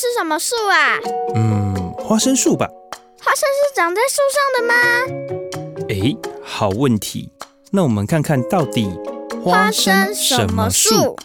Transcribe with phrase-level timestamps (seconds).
[0.00, 0.96] 是什么树啊？
[1.34, 2.66] 嗯，花生树吧。
[3.22, 5.84] 花生是长在树上的吗？
[5.90, 7.30] 哎，好问题。
[7.70, 8.88] 那我们看看到底
[9.44, 11.18] 花生什么树？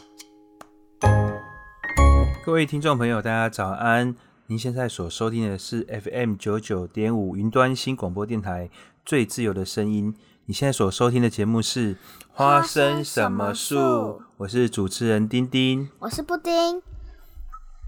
[2.45, 4.13] 各位听众朋友，大家早安！
[4.47, 8.69] 您现在所收听的是 FM 九九点五云端新广播电台
[9.05, 10.13] 最自由的声音。
[10.47, 11.95] 你现在所收听的节目是
[12.33, 14.21] 花生什么树？
[14.35, 16.81] 我是主持人丁丁，我是布丁。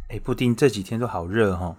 [0.10, 1.76] 哎，布丁这几天都好热哈。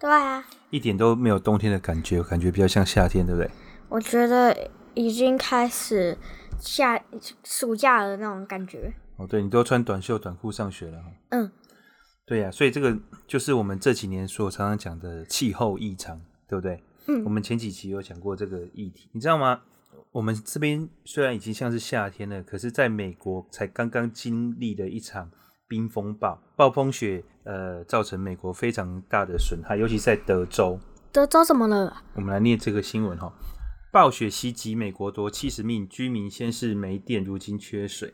[0.00, 3.50] 对啊，一点都没有冬天的感觉，感觉比较像夏天，对不对？
[3.88, 6.16] 我觉得已经开始
[6.58, 7.00] 夏
[7.44, 8.92] 暑假的那种感觉。
[9.16, 11.02] 哦，对，你都穿短袖短裤上学了。
[11.30, 11.50] 嗯。
[12.26, 12.96] 对呀、啊，所以这个
[13.26, 16.82] 就是我们这几年所常常讲的气候异常，对不对？
[17.06, 19.62] 嗯，我们前几期有讲过这个议题，你知道吗？
[20.12, 25.30] 我们这边虽然已经像是夏天了，可是在美国才刚刚经历了一场
[25.66, 30.78] 冰风暴，暴风雪，呃，造成美国非常大的损害，尤其在德州。
[31.10, 32.02] 德州怎么了？
[32.14, 33.32] 我们来念这个新闻哈：
[33.90, 38.12] 暴雪袭击美国，夺七十命，居民先是没电，如今缺水。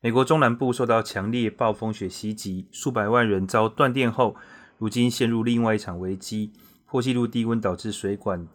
[0.00, 4.36] 美国中南部受到强烈暴风雪袭击，数百万人遭断电后，
[4.78, 6.52] 如今陷入另外一场危机。
[6.86, 8.46] 破纪录低温导致水管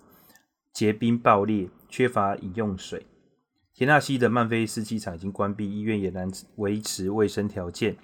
[0.72, 3.06] 结冰爆裂，缺乏饮用水。
[3.74, 7.98] 田纳西的曼菲斯机场已经关闭，医院也难维持卫生条件。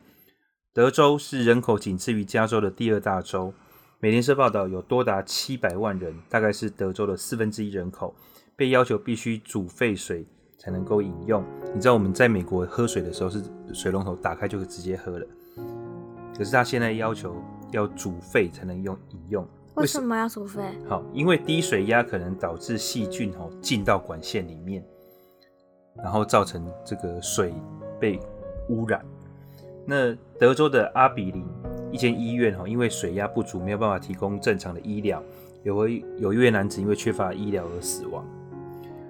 [0.74, 3.54] 德州是人口仅次于加州的第二大州。
[4.00, 8.16] 美联社报道，有多达七百万人，大概是德州的四分之一人口，
[8.56, 10.26] 被要求必须煮沸水。
[10.62, 11.44] 才能够饮用。
[11.74, 15.26] 你知道我们在美国喝水的时候是水龙头打开就可以直接喝了，
[16.38, 17.36] 可是他现在要求
[17.72, 19.48] 要煮沸才能用饮用。
[19.74, 20.62] 为什么要煮沸？
[20.88, 24.86] 好，因为低水压可能导致细菌哦进到管线里面，
[25.96, 27.56] 然后造成这个水
[28.00, 28.20] 被
[28.70, 29.04] 污染。
[29.92, 31.44] 那德州的阿比林
[31.92, 35.22] 一间医院哦，因为水压不足，没有办法提供正常的医疗，
[35.64, 38.25] 有位有一位男子因为缺乏医疗而死亡。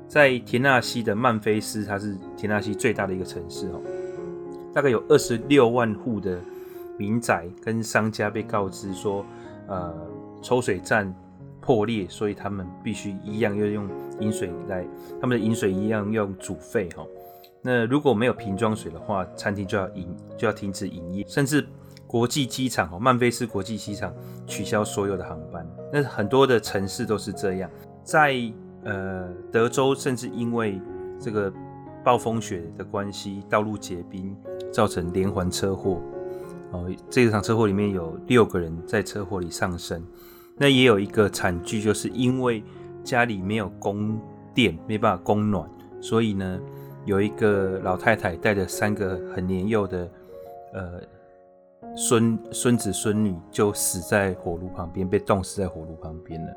[0.07, 3.79] 在田纳西的曼菲斯，它是田纳西最大的一个城市哦，
[4.73, 6.39] 大概有二十六万户的
[6.97, 9.23] 民宅跟商家被告知说，
[9.67, 9.93] 呃，
[10.41, 11.13] 抽水站
[11.61, 13.87] 破裂，所以他们必须一样要用
[14.19, 14.83] 饮水来，
[15.21, 17.05] 他们的饮水一样用煮沸哈。
[17.61, 21.67] 那如果没有瓶装水的话，餐厅就要营就要停止营业，甚至
[22.07, 24.13] 国际机场哦，曼菲斯国际机场
[24.47, 25.67] 取消所有的航班。
[25.91, 27.69] 那很多的城市都是这样，
[28.03, 28.35] 在。
[28.83, 30.81] 呃，德州甚至因为
[31.19, 31.53] 这个
[32.03, 34.35] 暴风雪的关系，道路结冰，
[34.73, 36.01] 造成连环车祸。
[36.71, 40.03] 哦，这场车祸里面有六个人在车祸里丧生。
[40.57, 42.63] 那也有一个惨剧，就是因为
[43.03, 44.19] 家里没有供
[44.51, 45.69] 电，没办法供暖，
[46.01, 46.59] 所以呢，
[47.05, 50.09] 有一个老太太带着三个很年幼的
[50.73, 51.01] 呃
[51.95, 56.53] 孙孙子孙女，就死在火炉旁边，被冻死在火炉旁边了。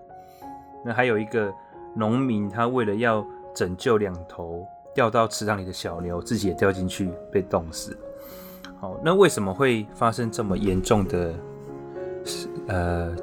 [0.84, 1.52] 那还有一个。
[1.96, 3.24] 农民他为了要
[3.54, 7.96] 拯救两头掉到池塘里的小牛，自己也掉进去被冻死。
[8.80, 11.32] 好，那为什么会发生这么严重的
[12.66, 13.16] 呃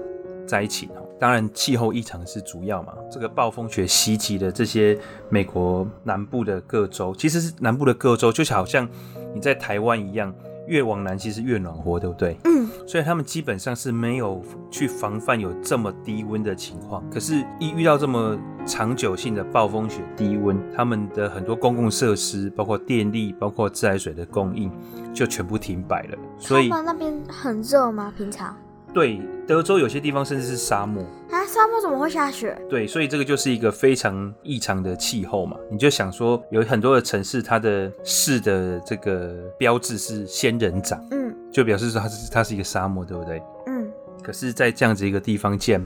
[0.47, 0.89] 灾情？
[1.21, 2.93] 当然气候异常是主要嘛。
[3.11, 4.97] 这个暴风雪袭击的这些
[5.29, 8.89] 美国南部的各州，其实是南部的各州，就好像
[9.31, 10.33] 你在台湾一样。
[10.67, 12.37] 越往南其实越暖和，对不对？
[12.45, 17.03] 嗯，所以他们基本上是没有去防范有这么低温的情况。
[17.09, 24.71] 可是，一遇到这么长久性的暴风雪低温，他们的很多公共设施，包括电力、包括自来水的供应，
[25.13, 26.17] 就全部停摆了。
[26.37, 28.13] 所以，那边很热吗？
[28.15, 28.55] 平常？
[28.93, 31.45] 对，德州有些地方甚至是沙漠啊！
[31.47, 32.59] 沙漠怎么会下雪？
[32.69, 35.55] 对，所以这个就是一个非常异常的气候嘛。
[35.69, 43.41] 你就想说，有很多的城市，它的市的这个标志是仙人掌，嗯，就表示说它是它是一个沙漠，对不对？
[43.67, 43.89] 嗯。
[44.21, 45.85] 可是，在这样子一个地方，竟然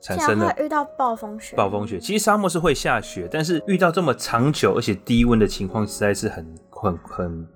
[0.00, 1.56] 产生了遇到暴风雪。
[1.56, 7.48] 暴风雪，其实沙漠是会下雪，但是遇到这么长久而且低温的情况，实在是很很很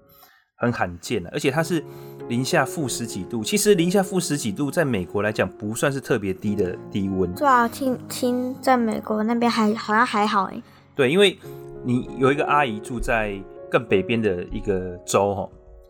[0.57, 1.84] 很罕见的，而且它是。
[2.31, 7.34] 零下负十几度，其实零下负十几度，在美国来讲不算是特别低的低温。
[7.34, 10.63] 对啊，听听，在美国那边还好像还好哎。
[10.95, 11.37] 对，因为
[11.83, 13.37] 你有一个阿姨住在
[13.69, 15.49] 更北边的一个州，哈，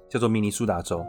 [0.09, 1.05] 叫做明尼苏达州。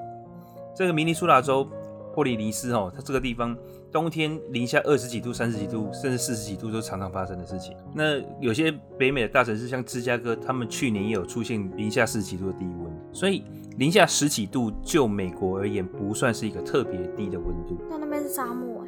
[0.76, 1.66] 这个明尼苏达州
[2.14, 3.56] 波利尼斯，哈，它这个地方
[3.90, 7.74] 冬天零下二十几度、三十几度，甚至四十几度都常常发生的事情。
[7.94, 13.46] 那有些北美的大城市，像芝加哥，他们去年也有出现零下四十几度的低温，所以。
[13.82, 17.76] 零下十几度，就美国而言，不算是一个特别低的温度。
[17.90, 18.86] 那那边是沙漠。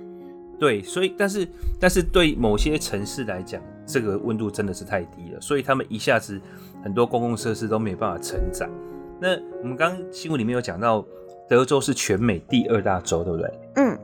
[0.60, 1.48] 对，所以但是
[1.80, 6.40] 但是对某些城市来讲，这个温度真的是太低了，所以他们一下子
[6.84, 8.70] 很多公共设施都没办法承载。
[9.20, 9.30] 那
[9.64, 11.04] 我们刚刚新闻里面有讲到，
[11.50, 13.60] 德州是全美第二大州，对不对？
[13.78, 13.98] 嗯。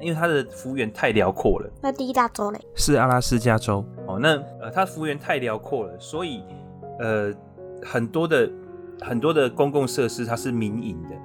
[0.00, 1.68] 因为它的幅员太辽阔了。
[1.82, 2.60] 那第一大州嘞？
[2.76, 3.84] 是阿拉斯加州。
[4.06, 6.44] 哦，那呃，它幅员太辽阔了，所以
[7.00, 7.34] 呃，
[7.82, 8.48] 很多的
[9.00, 11.16] 很多的公共设施它是民营的，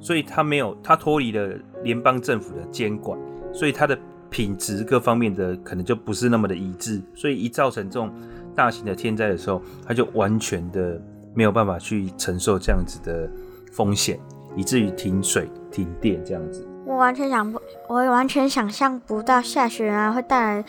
[0.00, 3.18] 所以它没有，它脱离了联邦政府的监管，
[3.52, 3.98] 所以它的
[4.28, 8.10] 品质各方面的可能就不是那么的一致，所以一造成这种
[8.54, 11.00] 大型的天灾的时候，它就完全的
[11.34, 13.30] 没有办法去承受这样子的
[13.72, 14.18] 风险，
[14.56, 16.66] 以至于停水、停电这样子。
[16.86, 20.64] 我完全想不，我完全想象不到下雪啊会带来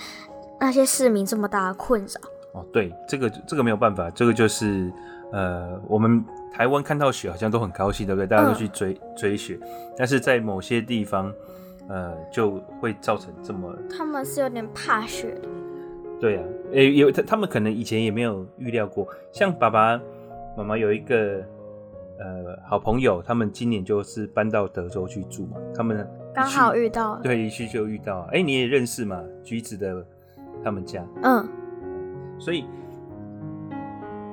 [0.59, 2.59] 那些市民这么大的困扰。
[2.59, 4.91] 哦，对，这个这个没有办法，这个就是
[5.31, 8.27] 呃，我们台湾看到雪好像都很高兴，对不对？
[8.27, 9.59] 大家都去追、嗯、追雪，
[9.97, 11.33] 但是在某些地方，
[11.87, 13.73] 呃，就会造成这么。
[13.89, 15.47] 他们是有点怕雪的。
[16.19, 16.43] 对啊，
[16.73, 19.99] 诶，有他他们可能以前也没有预料过，像爸爸
[20.57, 21.43] 妈妈有一个。
[22.23, 30.05] 呃，好朋友，他们今年就是搬到德州去住嘛，他们刚好遇到，对，一去就遇到，哎、欸，你也认识嘛，橘子的
[30.63, 31.49] 他们家，嗯，
[32.37, 32.65] 所以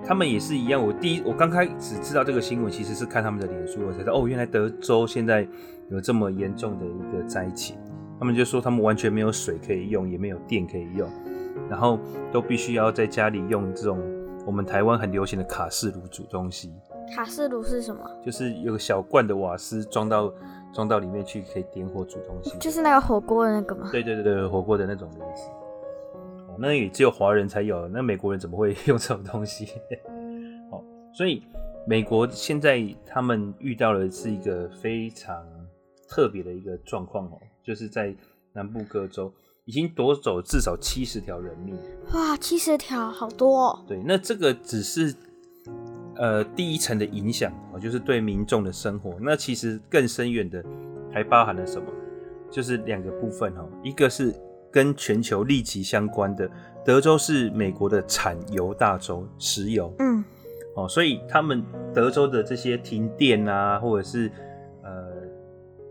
[0.05, 0.85] 他们也是一样。
[0.85, 5.47] 我第一，我刚开始知道这个新闻，其实是看他们的脸书，我才知道哦，原来德州现在
[5.91, 7.77] 有这么严重的一个灾情。
[8.19, 11.09] 他们就说他们完全没有水可以用，也没有电可以用，
[11.71, 11.99] 然后
[12.33, 14.01] 都必须要在家里用这种
[14.45, 16.73] 我们台湾很流行的卡式炉煮东西。
[17.15, 18.01] 卡式炉是什么？
[18.25, 20.33] 就是有个小罐的瓦斯装到
[20.73, 22.59] 装到里面去，可以点火煮东西。
[22.59, 23.89] 就是那个火锅的那个吗？
[23.93, 25.45] 对对对对，火锅的那种东西。
[26.59, 29.67] 那也只有华人才有，那美国人怎么会 用这种东西？
[30.71, 30.83] 哦，
[31.13, 31.43] 所以
[31.87, 35.37] 美国现在他们遇到的是一个非常
[36.09, 38.15] 特别的一个状况哦，就是在
[38.53, 39.33] 南部各州
[39.65, 41.77] 已经夺走至少七十条人命。
[42.13, 43.85] 哇，七十条，好多哦。
[43.87, 45.15] 对，那这个只是。
[46.21, 49.17] 呃，第一层的影响哦，就是对民众的生活。
[49.21, 50.61] 那其实更深远的，
[51.13, 51.87] 还包含了什么？
[52.51, 54.35] 就是两个部分哦，一个是
[54.71, 56.51] 跟全球利息相关的，
[56.85, 59.93] 德州是美国的产油大州，石油。
[59.99, 60.25] 嗯，
[60.77, 64.31] 哦，所以他们德州的这些停电啊，或者是
[64.83, 65.13] 呃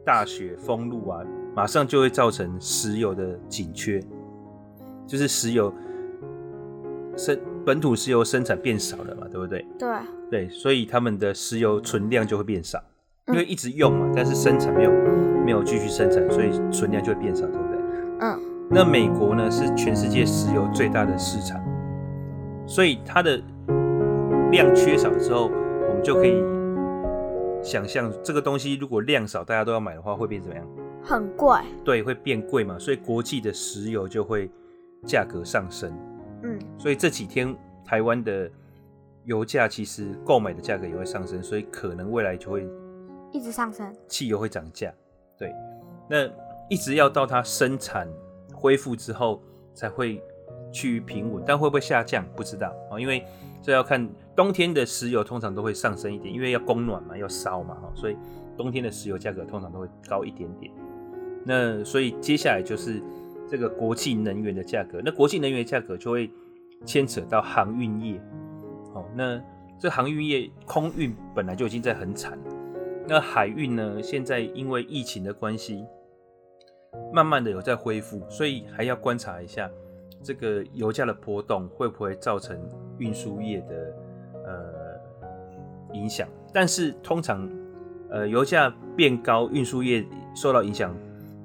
[0.06, 1.22] 大雪封路啊，
[1.56, 4.02] 马上就会造成石油的紧缺，
[5.06, 5.74] 就是石油
[7.16, 9.66] 生本土石油生产变少了嘛，对不对？
[9.78, 9.90] 对。
[10.30, 12.84] 对，所以他们的石油存量就会变少，
[13.28, 14.92] 因为一直用嘛，但是生产没有
[15.46, 17.64] 没有继续生产，所以存量就会变少，对不对？
[17.64, 17.67] 嗯。
[18.70, 21.60] 那美国呢，是全世界石油最大的市场，
[22.68, 23.42] 所以它的
[24.52, 25.50] 量缺少之后，
[25.90, 26.44] 我们就可以
[27.64, 30.66] 想象这个东西如果量少，大家都要买的话，会变怎么样？
[31.04, 31.58] 很贵。
[31.84, 34.50] 对，会变贵嘛，所以国际的石油就会
[35.06, 35.92] 价格上升。
[36.44, 36.60] 嗯。
[36.78, 37.56] 所以这几天
[37.86, 38.50] 台湾的。
[39.24, 42.66] 油价其实购买的价格也会上升，所以可能未来就会
[43.34, 43.94] 一直上升。
[44.08, 44.90] 汽油会涨价，
[45.38, 45.54] 对，
[46.10, 46.26] 那
[46.70, 48.08] 一直要到它生产
[48.60, 49.42] 恢复之后
[49.74, 50.20] 才会
[50.72, 53.24] 趋于平稳，但会不会下降不知道啊，因为
[53.62, 58.18] 这要看冬天的石油通常都会上升一点，因为要供暖嘛，要烧嘛，哈，所以
[58.58, 60.72] 冬天的石油价格通常都会高一点点。
[61.46, 63.02] 那所以接下来就是
[63.48, 66.30] 这个国际能源的价格，那国际能源价格就会
[66.86, 68.20] 牵扯到航运业。
[69.16, 69.40] 那
[69.80, 72.38] 这航运业空运本来就已经在很惨，
[73.08, 74.02] 那海运呢？
[74.02, 75.86] 现在因为疫情的关系，
[77.14, 79.70] 慢慢的有在恢复，所以还要观察一下
[80.22, 82.58] 这个油价的波动会不会造成
[82.98, 83.96] 运输业的
[84.46, 86.28] 呃影响。
[86.54, 87.50] 但是通常
[88.10, 90.96] 呃油价变高，运输业受到影响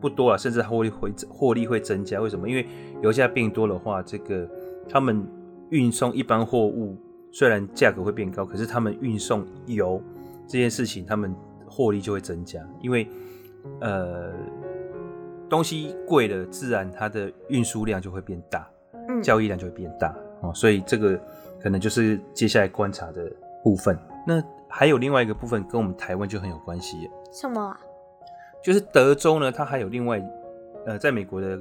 [0.01, 2.21] 不多啊，甚至获利会获利会增加。
[2.21, 2.49] 为什么？
[2.49, 2.67] 因为
[3.03, 4.49] 油价变多的话，这个
[4.89, 5.27] 他们
[5.71, 6.97] 运送一般货物。
[7.35, 10.03] 虽然价格会变高，可是他们运送油
[10.47, 11.35] 这件事情，他们
[11.67, 13.09] 获利就会增加，因为
[13.81, 14.35] 呃
[15.53, 18.67] 东西贵了，自然它的运输量就会变大，
[19.07, 21.21] 嗯，交易量就会变大哦，所以这个
[21.61, 23.31] 可能就是接下来观察的
[23.63, 23.95] 部分。
[24.27, 26.97] 那还有另外一个部分跟我们台湾就很有关系，
[27.31, 27.79] 什么啊？
[28.65, 30.23] 就是德州呢，它还有另外
[30.87, 31.59] 呃，在美国的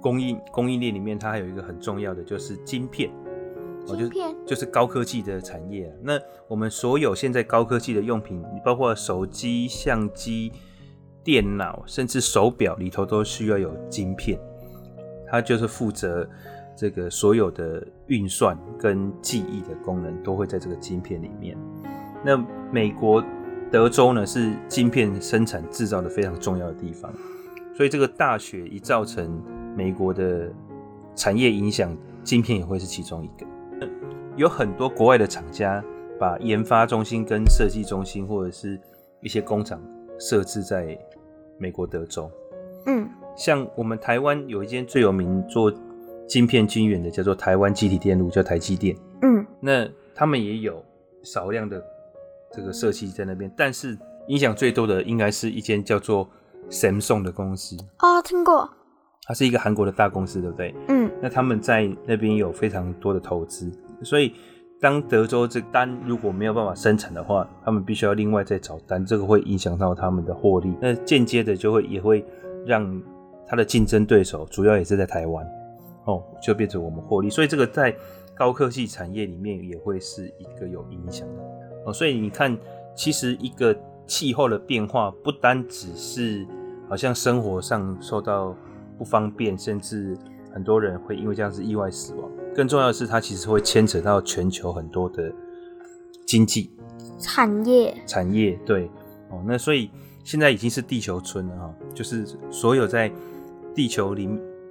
[0.00, 3.12] 供应供应链里面，它还有一个很重要的就是晶片。
[3.86, 4.12] 哦，就是
[4.44, 5.92] 就是高科技的产业啊。
[6.02, 6.18] 那
[6.48, 10.50] 我们所有现在高科技的用品，包括手机、相机、
[11.24, 14.38] 电脑，甚至手表里头都需要有晶片。
[15.26, 16.28] 它就是负责
[16.76, 21.56] 这个所有的运算跟记忆的功能，都会在这个晶片里面。
[22.24, 22.36] 那
[22.70, 23.24] 美国
[23.70, 27.12] 德州呢，是晶片生产制造的非常重要的地方。
[27.76, 29.42] 所以这个大雪一造成
[29.76, 30.48] 美国的
[31.16, 33.46] 产业影响，晶片也会是其中一个。
[34.36, 35.82] 有很多国外的厂家
[36.18, 38.80] 把研发中心跟设计中心或者是
[39.20, 39.80] 一些工厂
[40.18, 40.96] 设置在
[41.58, 42.30] 美国德州，
[42.86, 45.72] 嗯，像我们台湾有一间最有名做
[46.26, 48.96] 晶片晶圆的，叫做台湾积体电路，叫台积电。
[49.22, 50.84] 嗯，那他们也有
[51.22, 51.82] 少量的
[52.52, 53.96] 这个设计在那边，但是
[54.28, 56.28] 影响最多的应该是一间叫做
[56.70, 57.76] Samsung 的公司。
[57.98, 58.68] 哦，听过。
[59.26, 60.74] 它是一个韩国的大公司，对不对？
[60.88, 61.10] 嗯。
[61.22, 64.34] 那他们在那边有非常多的投资，所以
[64.84, 70.76] 当德州这单如果没有办法生产的话，他们必须要另外再找单，这个会影响到他们的获利。
[70.78, 72.22] 那间接的就会也会
[72.66, 73.02] 让
[73.46, 75.42] 他的竞争对手，主要也是在台湾，
[76.04, 77.30] 哦，就变成我们获利。
[77.30, 77.96] 所以这个在
[78.34, 81.42] 高科技产业里面也会是一个有影响的
[81.86, 81.90] 哦。
[81.90, 82.54] 所以你看，
[82.94, 83.74] 其实一个
[84.06, 86.46] 气候的变化，不单只是
[86.90, 88.54] 好像生活上受到
[88.98, 90.14] 不方便，甚至
[90.52, 92.30] 很多人会因为这样子意外死亡。
[92.54, 95.32] 更重要的是，它其实会牵扯到全球很多的
[96.24, 96.70] 经济
[97.18, 97.94] 产业。
[98.06, 98.90] 产业对
[99.30, 99.90] 哦，那所以
[100.22, 103.10] 现在已经是地球村了哈，就是所有在
[103.74, 104.28] 地球里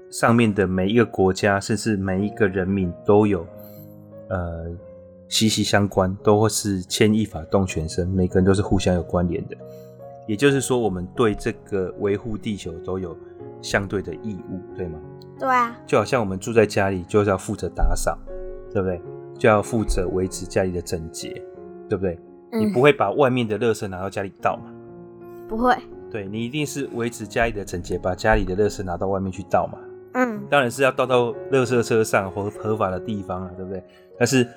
[0.09, 3.45] 上面的每一个国家，甚至每一个人民都有
[4.29, 4.71] 呃
[5.27, 9.57] 息息相关，都会是牵一发动全身，每个人都是互相有关联的。
[10.25, 13.17] 也就是说，我们对这个维护地球都有
[13.61, 14.97] 相对的义务，对吗？
[15.43, 18.17] 对啊，就好像我们住在家里，就是要负责打扫，
[18.71, 19.01] 对不对？
[19.37, 21.33] 就要负责维持家里的整洁，
[21.89, 22.17] 对不对？
[22.53, 24.71] 嗯、你不会把外面的垃圾拿到家里倒嘛？
[25.49, 25.75] 不会。
[26.09, 29.77] 对，你一定是维持家里的整洁，把家里的垃圾拿到外面去倒嘛？
[30.13, 33.83] 嗯，当然是要倒到垃圾车上或合法的地方啊，对不对？
[34.17, 34.47] 但是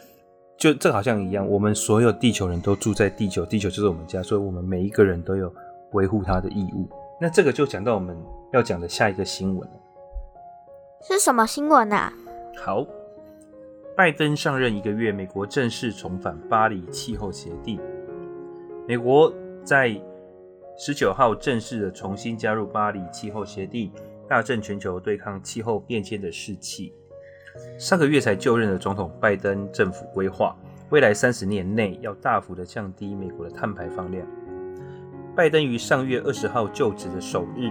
[0.57, 5.53] 就这好像一样，我们所有地球人都住在地球，地球就是我们家，所以我们每一个人都有
[5.95, 6.89] 维护它的义务。
[7.21, 8.17] 那这个就讲到我们
[8.53, 9.75] 要讲的下一个新闻了。
[11.03, 12.13] 是什么新闻啊？
[12.65, 12.85] 好，
[13.97, 17.79] 拜登上任一个月，美国正式重返巴黎气候协定。
[18.89, 19.95] 美国在
[20.77, 23.93] 十九号正式的重新加入巴黎气候协定，
[24.27, 26.93] 大振全球对抗气候变迁的士气。
[27.79, 30.57] 上个月才就任的总统拜登政府规划，
[30.91, 34.27] 未来三十年内要大幅的降低美国的碳排放量。
[35.37, 37.71] 拜登于上月二十号就职的首日，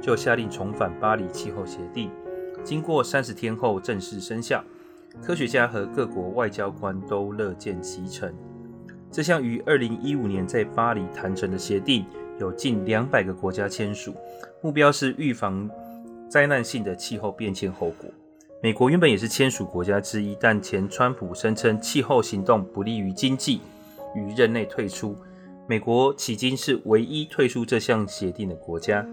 [0.00, 2.10] 就下令重返巴黎气候协定。
[2.66, 4.60] 经过三十天后正式生效，
[5.22, 8.34] 科学家和各国外交官都乐见其成。
[9.08, 12.04] 这项于二零一五年在巴黎谈成的协定，
[12.40, 14.16] 有近两百个国家签署，
[14.60, 15.70] 目标是预防
[16.28, 18.10] 灾难性的气候变迁后果。
[18.60, 23.60] 美国原本也是签署国家之一，但前川普声称气候行动不利于经济，
[24.16, 25.16] 于任内退出。
[25.68, 29.06] 美国迄今是唯一退出这项协定的国家。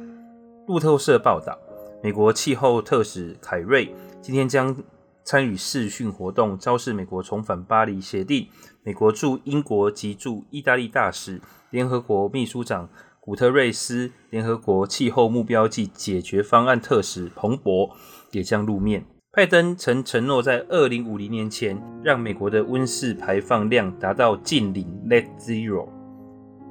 [0.66, 1.56] 路透社报道。
[2.04, 4.76] 美国气候特使凯瑞今天将
[5.24, 8.46] 参与视讯活动，昭示美国重返巴黎协定。
[8.84, 12.90] 美国驻英国及驻意大利大使、联合国秘书长
[13.22, 17.90] 古特瑞斯、联合国气候目标暨解决方案特使彭博
[18.32, 19.06] 也将露面。
[19.32, 25.88] 拜登曾承诺在二零五零年前让美国的温室排放量达到净零 （Net Zero），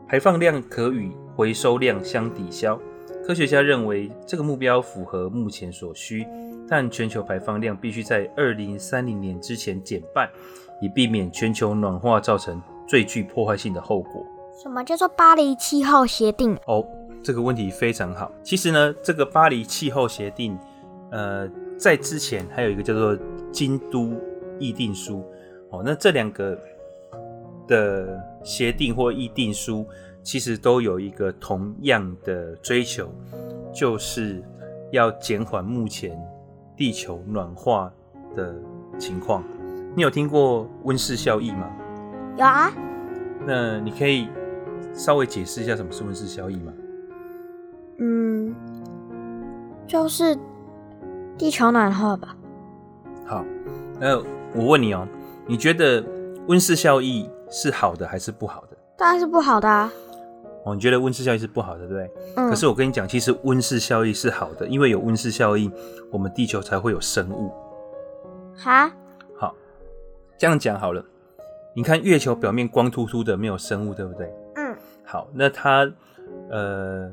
[0.07, 2.79] 排放量可与回收量相抵消。
[3.25, 6.27] 科学家认为这个目标符合目前所需，
[6.69, 10.29] 但全球排放量必须在二零三零年之前减半，
[10.81, 14.27] 以避免全球暖化造成最具破坏性的后果。
[14.61, 16.57] 什么叫做巴黎气候协定？
[16.67, 16.85] 哦，
[17.23, 18.31] 这个问题非常好。
[18.43, 20.59] 其实呢，这个巴黎气候协定，
[21.13, 21.49] 呃，
[21.79, 23.17] 在之前还有一个叫做
[23.53, 24.13] 京都
[24.59, 25.25] 议定书。
[25.71, 26.59] 哦，那这两个
[27.69, 29.87] 的协定或议定书。
[30.23, 33.11] 其实都有一个同样的追求，
[33.75, 34.43] 就是
[34.91, 36.17] 要减缓目前
[36.77, 37.93] 地球暖化
[38.35, 38.55] 的
[38.99, 39.43] 情况。
[39.95, 41.71] 你有听过温室效应吗？
[42.37, 42.73] 有啊。
[43.45, 44.29] 那你可以
[44.95, 46.73] 稍微解释一下什么是温室效应吗？
[47.99, 48.55] 嗯，
[49.87, 50.39] 就是
[51.37, 52.37] 地球暖化吧。
[53.27, 53.45] 好，
[54.01, 54.19] 那
[54.55, 55.07] 我问你哦，
[55.47, 56.05] 你觉得
[56.47, 58.77] 温室效应是好的还是不好的？
[58.97, 59.93] 当然是不好的啊。
[60.65, 62.11] 哦，你觉得温室效应是不好的，对不对？
[62.37, 62.49] 嗯。
[62.49, 65.71] 可是我跟你讲，其实温室效应是好的，因为有温室效应，
[66.11, 67.53] 我们地球才会有生物。
[68.57, 68.93] 哈？
[69.37, 69.55] 好，
[70.39, 71.05] 这样讲好了。
[71.75, 74.33] 你看月球表面光秃秃的，没有生物，对不对？
[74.57, 74.77] 嗯。
[75.05, 75.91] 好，那它
[76.51, 77.11] 呃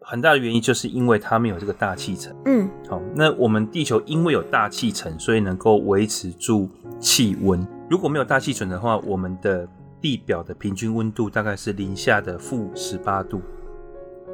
[0.00, 2.34] 很大的原因就是因为它没有这个大气层。
[2.46, 2.68] 嗯。
[2.88, 7.64] 好，那我们地球因为有大气层，所以能够维持住气温。
[7.88, 9.68] 如果没有大气层的话，我们的
[10.02, 13.40] 地表的平均温度大概是零下的负十八度。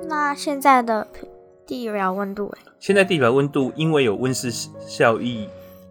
[0.08, 1.06] 那现在的
[1.66, 2.52] 地表温度？
[2.80, 5.46] 现在地表温度因为有温室效益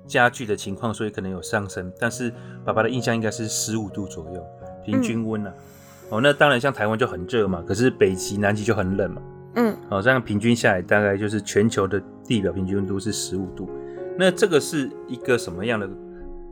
[0.07, 1.93] 加剧的情况，所以可能有上升。
[1.99, 2.33] 但是
[2.65, 4.43] 爸爸的印象应该是十五度左右，
[4.83, 5.53] 平均温啊。
[5.55, 5.63] 嗯、
[6.09, 9.21] 哦，那当然像台湾就很热嘛，可是北极、南极就很冷嘛。
[9.55, 13.69] 嗯，好，这样平均下来大概就是全球的地表平均温度是十五度。
[14.17, 15.89] 那这个是一个什么样的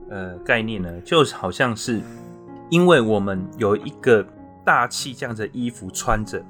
[0.09, 0.91] 呃概念呢？
[1.01, 1.99] 就好像是
[2.69, 4.25] 因为我们有一个
[4.63, 6.43] 大气这样的衣服穿着，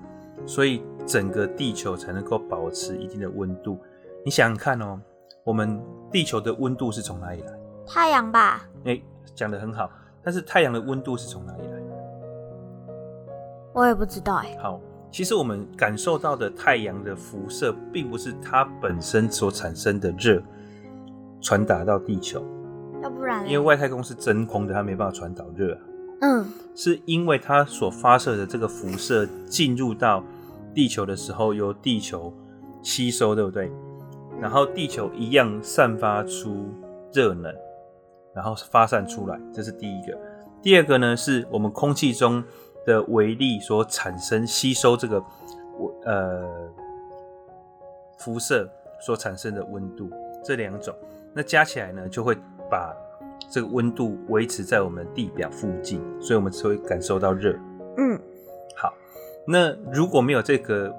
[0.45, 3.77] 所以整个地球才能够保持一定的温度。
[4.23, 4.99] 你想想看哦，
[5.43, 5.81] 我们
[6.11, 7.53] 地球的温度是从哪里来？
[7.85, 8.67] 太阳吧。
[8.85, 8.99] 哎，
[9.35, 9.91] 讲的很好。
[10.23, 11.79] 但是太阳的温度是从哪里来？
[13.73, 14.57] 我也不知道哎。
[14.59, 14.79] 好，
[15.11, 20.41] 其实我们感受到的太阳的辐射，并不是它本身所产生的热
[21.41, 22.43] 传达到地球。
[23.03, 23.45] 要不然？
[23.45, 25.77] 因为外太空是真空的，它没办法传导热。
[26.21, 26.45] 嗯。
[26.75, 30.23] 是因为它所发射的这个辐射进入到
[30.73, 32.33] 地球的时候，由地球
[32.83, 33.71] 吸收，对不对？
[34.41, 36.73] 然后地球一样散发出
[37.13, 37.53] 热能。
[38.33, 40.17] 然后发散出来，这是第一个。
[40.61, 42.43] 第二个呢，是我们空气中
[42.85, 45.23] 的微粒所产生、吸收这个
[46.03, 46.43] 呃
[48.17, 48.69] 辐射
[48.99, 50.09] 所产生的温度，
[50.43, 50.93] 这两种，
[51.33, 52.35] 那加起来呢，就会
[52.69, 52.93] 把
[53.49, 57.51] 这个温度维持在我们地表附近，所以我们才会感受到热。
[57.97, 58.19] 嗯，
[58.75, 58.93] 好。
[59.47, 60.93] 那如果没有这个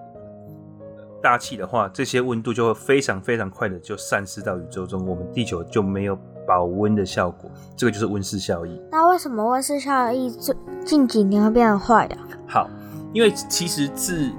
[1.23, 6.19] 大气的话，这些温度就会非常非常快的就散失到宇宙中，我们地球就没有。
[6.49, 8.81] 保温的效果，这个就是温室效应。
[8.93, 12.17] 那为什么温室效应最近几年会变得坏的？
[12.47, 12.71] 好，
[13.13, 14.31] 因为其实自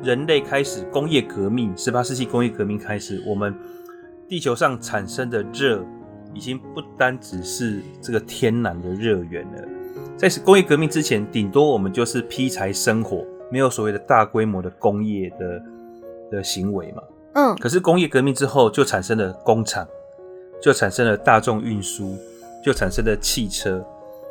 [0.00, 3.52] 人类开始工业革命，十八世纪工业革命开始，我们
[4.28, 5.84] 地球上产生的热
[6.34, 9.68] 已经不单只是这个天然的热源了。
[10.16, 15.62] 在工业革命之前，顶多我们就是劈柴生火，没有所谓的大规模的工业的
[16.30, 17.02] 的行为嘛。
[17.34, 17.56] 嗯。
[17.56, 19.86] 可是工业革命之后，就产生了工厂。
[20.60, 22.16] 就产生了大众运输，
[22.64, 23.84] 就产生了汽车，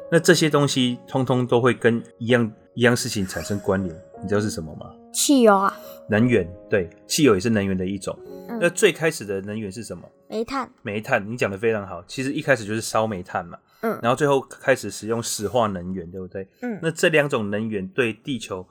[0.10, 3.94] 那这些东西通通都会跟一样一样事情产生关联。
[4.24, 4.86] 你知道是什么吗？
[5.12, 5.78] 汽油啊，
[6.08, 8.18] 能源，对，汽油也是能源的一种。
[8.50, 10.10] 嗯、那最开始的能源是什么？
[10.30, 10.72] 煤炭。
[10.82, 12.04] 煤炭，你讲的非常好。
[12.06, 16.48] 其实一开始就是烧煤炭嘛，嗯，然后最后开始使用石化能源，对不对？
[16.62, 18.68] 嗯，那这两种能源对地球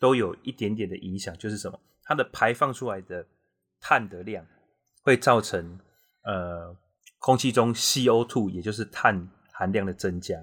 [0.00, 1.78] 都有一点点的影响，就是什么？
[2.04, 3.26] 它的排放出来的
[3.80, 4.44] 碳的量
[5.02, 5.78] 会造成
[6.24, 6.76] 呃。
[7.18, 10.36] 空气中 CO2，也就是碳含量的增加。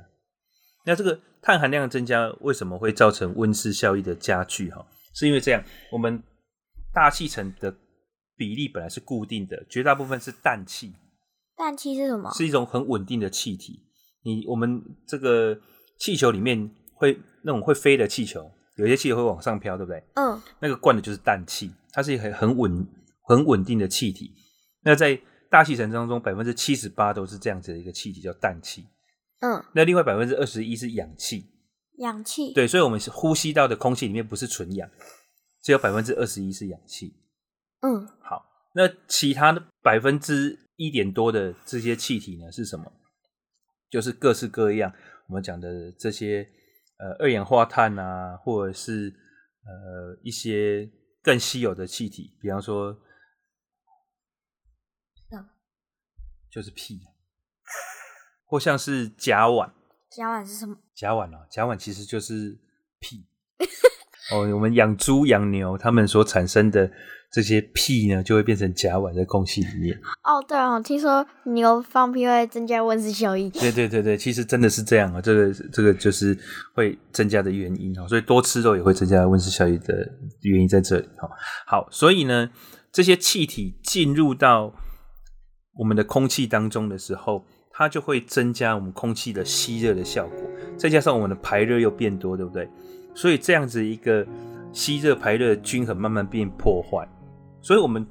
[0.84, 4.70] 那这个碳含量的增加，为什么会造成温室效应的加剧？
[4.70, 6.22] 哈，是因为这样，我们
[6.92, 7.74] 大气层的
[8.36, 10.94] 比例本来是固定的，绝大部分是氮气。
[11.56, 12.32] 氮气是什么？
[12.34, 13.80] 是一种很稳定的气体。
[14.24, 15.60] 你我们这个
[16.00, 20.04] 气球里面会那种会飞的气球，有些气球会往上飘，对不对？
[20.16, 20.42] 嗯。
[20.60, 22.88] 那个灌的就是氮气，它是一个很很稳
[23.22, 24.34] 很稳定的气体。
[24.84, 25.20] 那在
[25.50, 28.88] 大气层当中，百分之七十八都是这样子的一个气体，叫氮气。
[29.42, 31.46] 嗯，那另外百分之二十一是氧气。
[32.00, 32.52] 氧气。
[32.54, 34.90] 对，所以我们呼吸到的空气里面不是纯氧，
[35.62, 37.14] 只有百分之二十一是氧气。
[37.84, 42.92] 嗯，好，那其他的百分之一点多的这些气体呢是什么？
[43.90, 44.92] 就是各式各样
[45.28, 46.48] 我们讲的这些
[46.98, 49.14] 呃二氧化碳啊，或者是
[49.66, 50.90] 呃一些
[51.22, 52.98] 更稀有的气体，比方说。
[56.52, 57.02] 就是屁，
[58.46, 59.72] 或像是甲烷。
[60.12, 60.78] 甲烷是什么？
[60.94, 62.56] 甲烷啊，甲烷其实就是
[63.00, 63.28] 屁。
[64.32, 66.90] 哦，我们养猪养牛，它们所产生的
[67.32, 69.96] 这些屁呢，就会变成甲烷在空气里面。
[70.24, 73.50] 哦，对哦，听说牛放屁会增加温室效应。
[73.52, 76.38] 对对对对，其实真的是这样啊，这个这个就是
[76.74, 79.94] 会增加的原因啊，所以多吃肉也会增加温室效应的
[80.42, 81.08] 原因在这里。
[81.18, 81.30] 好，
[81.66, 82.50] 好，所以呢，
[82.92, 84.74] 这些气体进入到。
[85.76, 90.38] 我们的空气当中的时候，它就会增加我们空气的吸热的效果，
[90.78, 92.70] 再加上我们的排热又变多，对不对？
[93.14, 94.26] 所以这样子一个
[94.72, 97.08] 吸热排热的均衡慢慢变破坏，
[97.62, 98.06] 所以我们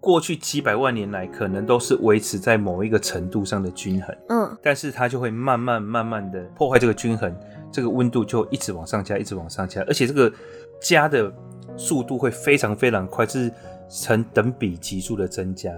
[0.00, 7.34] 过去几百万年来可能都是维持在某一个程度上的均衡，嗯，但是它就会慢慢慢慢的破坏这个均衡，
[7.70, 10.32] 这个温度就一直往上加，一直往上加，而且这个
[10.80, 11.32] 加的
[11.76, 13.52] 速度会非常非常快，是
[13.90, 15.72] 成等比级数的增加。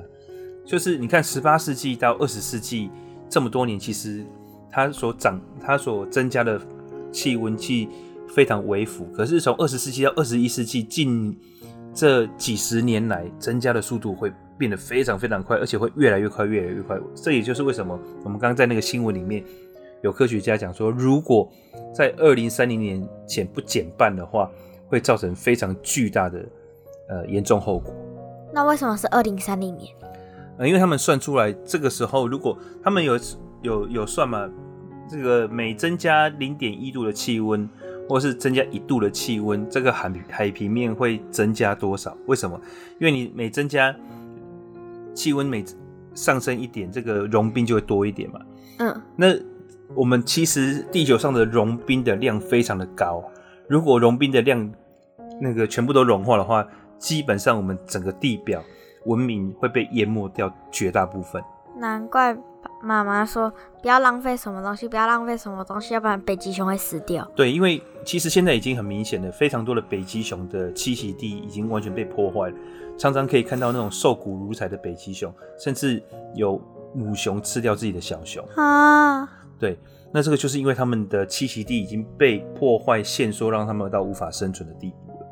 [0.65, 2.91] 就是你看，十八世纪到二十世纪
[3.29, 4.25] 这么多年，其实
[4.71, 6.61] 它所涨、它所增加的
[7.11, 7.89] 气温气
[8.35, 9.05] 非常微幅。
[9.13, 11.37] 可是从二十世纪到二十一世纪，近
[11.93, 16.99] 这几十年来，增加的速度会变得非常非常快，而且会越来越快，越来越快。
[17.15, 19.45] 这也就是为什么我们刚刚在那个新闻里面
[20.03, 21.51] 有科学家讲说，如果
[21.95, 24.51] 在二零三零年前不减半的话，
[24.87, 26.45] 会造成非常巨大的
[27.09, 27.95] 呃严重后果。
[28.53, 29.93] 那为什么是二零三零年？
[30.59, 33.19] 呃因为他们算出来，这个时候如果他们有
[33.63, 34.49] 有有算嘛，
[35.09, 37.69] 这个每增加零点一度的气温，
[38.11, 42.17] 或是增加一度的气温，这个海海平面会增加多少？
[42.27, 42.61] 为什么？
[42.99, 43.95] 因为你每增加
[45.15, 45.65] 气温每
[46.13, 48.41] 上升一点，这个融冰就会多一点嘛。
[48.79, 49.29] 嗯，那
[49.95, 53.23] 我们其实地球上的融冰的量非常的高，
[53.69, 54.73] 如果融冰的量
[55.41, 56.67] 那个全部都融化的话，
[56.99, 58.61] 基本上我们整个地表
[59.07, 61.41] 文明会被淹没掉绝大部分。
[61.81, 62.37] 难怪
[62.83, 67.29] 妈妈说不要浪费什么东西，不要浪费什么东西，要不然北极熊会死掉。
[67.35, 72.57] 对，因为其实现在已经很明显了，非常多的北极熊的栖息地已经完全被破坏了，
[72.99, 76.03] 常常可以看到那种瘦骨如柴的北极熊，甚至
[76.35, 76.61] 有
[76.95, 79.27] 母熊吃掉自己的小熊啊。
[79.59, 79.79] 对，
[80.13, 85.27] 那这个就是因为他们的栖息地已经被破坏限缩，让他们到无法生存的地步了。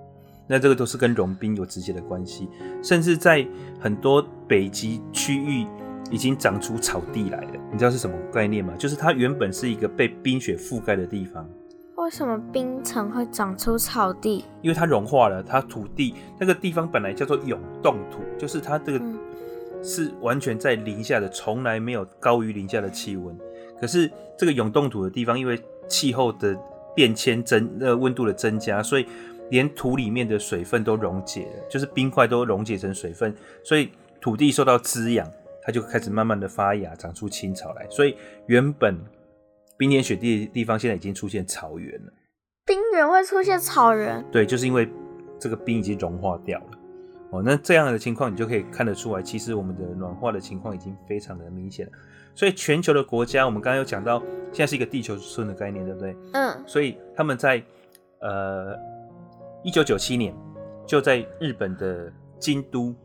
[0.46, 2.48] 那这个都是跟融冰有直接的关系，
[2.82, 3.46] 甚至在
[3.78, 5.66] 很多北极区域。
[6.10, 8.74] 已经长出草地来了，你知道是什么概念吗？
[8.78, 11.48] 就是它原本是一个被冰雪覆盖的地方。
[11.96, 14.44] 为什么冰层会长出草地？
[14.62, 19.04] 因为它融化了，它土地那个地方本来叫做永冻土，就是它这个
[19.82, 23.36] 是完全在零下的，从来没有高于零下的气温。
[23.80, 26.56] 可是这个永冻土的地方，因为气候的
[26.94, 29.06] 变迁增，呃温度的增加，所以
[29.50, 33.90] 连土里面的水分都溶解了，就是冰块都溶解成水分，所以
[34.20, 35.28] 土地受到滋养。
[35.68, 37.86] 它就开始慢慢的发芽，长出青草来。
[37.90, 38.96] 所以原本
[39.76, 42.12] 冰天雪地的地方，现在已经出现草原了。
[42.64, 44.24] 冰原会出现草原？
[44.32, 44.88] 对，就是因为
[45.38, 46.66] 这个冰已经融化掉了。
[47.32, 51.92] 哦，那这样的情况，你就可以看得出来，其实我们的暖化的情况已经非常的明显了。
[52.34, 56.16] 所以全球的国家，我们刚刚有讲到，现在是一个地球村的概念，对不对？
[56.32, 56.64] 嗯。
[56.66, 57.62] 所以他们在
[58.20, 58.74] 呃
[59.62, 60.34] 一九九七年
[60.86, 62.96] 就在日本的京都。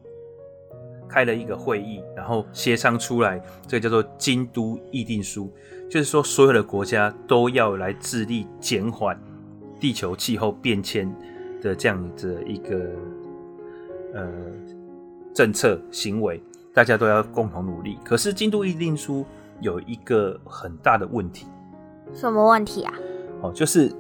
[1.14, 5.48] 开了一个会议，然后协商出来，这个叫做《京都议定书》，
[5.92, 9.16] 就是说所有的国家都要来致力减缓
[9.80, 11.08] 地球气候变迁
[11.62, 12.90] 的这样子一个
[14.16, 14.28] 呃
[15.36, 16.42] 政策行为，
[16.74, 18.00] 大家都要共同努力。
[18.04, 19.22] 可是《京都议定书》
[19.62, 21.46] 有一个很大的问题，
[22.12, 22.94] 什么问题啊？
[23.44, 23.94] 哦，就是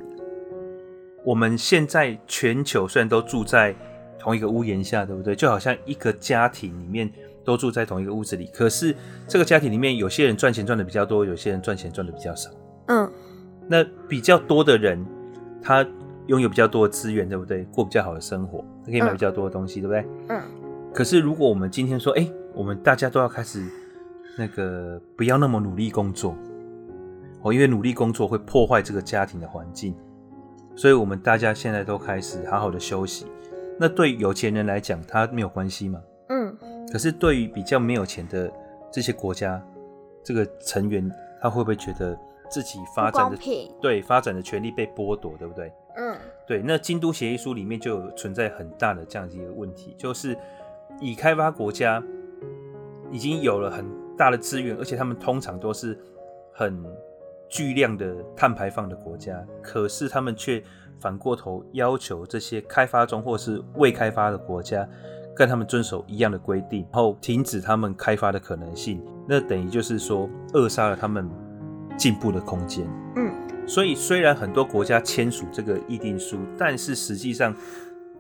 [1.23, 3.75] 我们现在全球虽然都住在。
[4.23, 5.35] 同一个屋檐下，对不对？
[5.35, 7.11] 就好像一个家庭里面
[7.43, 8.95] 都住在同一个屋子里，可是
[9.27, 12.49] 这个家庭里面有些人赚钱赚的比较多，有些人赚钱赚的比较少。
[12.87, 13.11] 嗯，
[13.67, 15.05] 那比较多的人，
[15.61, 15.85] 他
[16.27, 17.65] 拥有比较多的资源，对不对？
[17.65, 20.05] 过比较好的生活，他可以买比较多的东西，嗯、对不对？
[20.29, 20.41] 嗯。
[20.93, 23.61] 可是如果我们今天说，哎，我们大家都要开始
[24.37, 26.33] 那个不要那么努力工作，
[27.41, 29.93] 哦，因为努力工作会破坏这个家庭的环境，
[30.77, 33.25] 所以我们大家现在都开始好好的休息。
[33.79, 36.01] 那对有钱人来讲，他没有关系嘛？
[36.29, 36.55] 嗯。
[36.91, 38.51] 可是对于比较没有钱的
[38.91, 39.61] 这些国家，
[40.23, 42.17] 这个成员他会不会觉得
[42.49, 43.37] 自己发展的
[43.81, 45.71] 对发展的权利被剥夺，对不对？
[45.95, 46.15] 嗯。
[46.45, 50.37] 对，那京都协议书里面就有存在很大的这样子一个问题，就是
[50.99, 52.03] 已开发国家
[53.09, 53.85] 已经有了很
[54.17, 55.97] 大的资源，而且他们通常都是
[56.51, 56.83] 很
[57.53, 60.63] 巨量的碳排放的国家，可是他们却。
[60.99, 64.87] 反过头要求这些开发中或是未开发的国家，
[65.35, 71.29] 跟他们遵守一样的规定，然后停止他们开发的可能性，那等于就是说扼杀了他们
[71.97, 72.87] 进步的空间。
[73.17, 73.33] 嗯，
[73.67, 77.53] 所以虽然很多国家签署这个议定书，但是实际上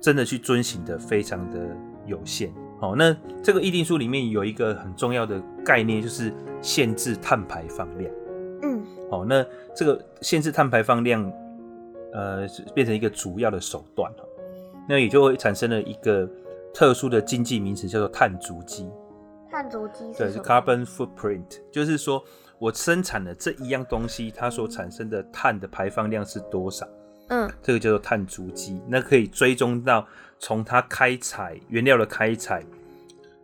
[0.01, 1.59] 真的去遵循的非常的
[2.05, 2.51] 有限。
[2.81, 8.11] 好，那这个议定书里面有一个很重要的概念，就是限制碳排放量。
[9.13, 9.45] 嗯，好，那
[9.75, 11.31] 这个限制碳排放量。
[12.15, 14.13] 呃，变成一个主要的手段，
[14.87, 16.29] 那也就会产生了一个
[16.71, 18.87] 特殊的经济名词，叫做碳足迹。
[19.49, 22.23] 碳足迹对，是 carbon footprint，就是说
[22.59, 26.87] 我生产的这一样东西，它所产生的碳的排放量是多少？
[27.29, 30.05] 嗯，这个叫做碳足迹，那可以追踪到
[30.37, 32.63] 从它开采原料的开采，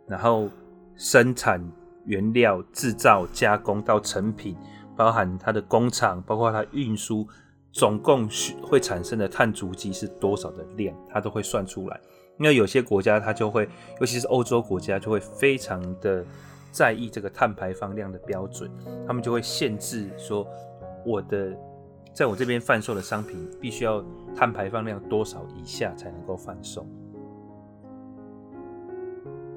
[0.06, 0.48] 然后
[0.94, 1.60] 生产
[2.04, 4.56] 原料、制造、加工到成品，
[5.00, 7.26] 包含它的工厂，包括它运输。
[7.72, 8.28] 总共
[8.60, 11.98] 会产生的碳足迹是多少的量，它都会算出来。
[12.36, 13.66] 因为有些国家它就会，
[14.00, 16.22] 尤其是欧洲国家就会非常的
[16.72, 18.68] 在意这个碳排放量的标准，
[19.06, 20.44] 他们就会限制说，
[21.06, 21.56] 我的
[22.12, 24.04] 在我这边贩售的商品必须要
[24.36, 26.84] 碳排放量多少以下才能够贩售。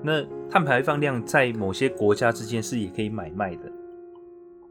[0.03, 3.72] 那碳排放量在某些国家之间是也可以买卖的。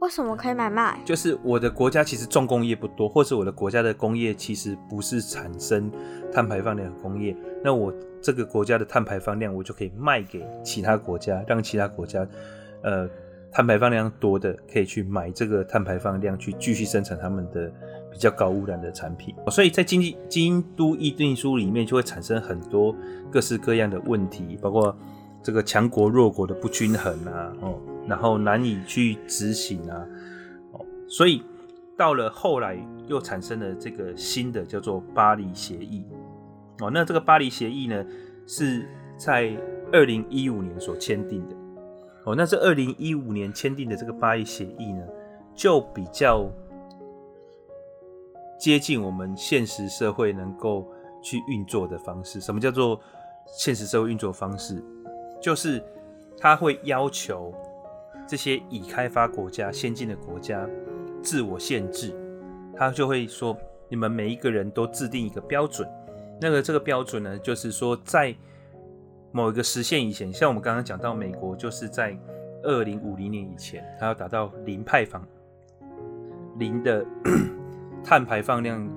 [0.02, 0.98] 为什么可以买卖？
[1.04, 5.88] 就是我的国家其实重工业不多，或者我的国家的工业其实不是产生
[6.32, 12.26] 碳排放量的工业，那我这个国家的碳排放量我就可以卖给其他国家，让其他国家
[12.82, 13.08] 呃
[13.52, 17.72] 碳排放量多的可以去买这个碳排放量，去继续生产他们的
[18.10, 19.32] 比较高污染的产品。
[19.52, 22.92] 所以在经济京都议定书里面就会产生很多
[23.30, 24.96] 各式各样的问题，包括
[25.44, 30.06] 这个强国弱国的不均衡啊，哦，然后难以去执行啊，
[30.72, 31.42] 哦，所以
[31.96, 36.04] 到了后来又产生了这个新的叫做巴黎协议。
[36.80, 38.04] 哦，那这个巴黎协议呢
[38.46, 39.56] 是在
[39.92, 41.56] 二零一五年所签订的。
[42.24, 45.04] 哦，那这二零一五年签订的这个巴黎协议呢，
[45.54, 46.48] 就比较
[48.58, 50.88] 接近我们现实社会能够
[51.22, 52.40] 去运作的方式。
[52.40, 53.00] 什么叫做
[53.46, 54.82] 现实社会运作方式？
[55.40, 55.82] 就是
[56.38, 57.52] 他会要求
[58.26, 60.68] 这些已开发国家、先进的国家
[61.22, 62.14] 自我限制，
[62.76, 63.56] 他就会说，
[63.88, 65.88] 你们每一个人都制定一个标准。
[66.40, 68.34] 那个这个标准呢，就是说在
[69.30, 72.16] 某一个时限以前，像我们刚刚讲到，美国就是在
[72.62, 75.24] 二零五零年以前，它要达到零排放，
[76.58, 77.04] 零的
[78.02, 78.88] 碳排放量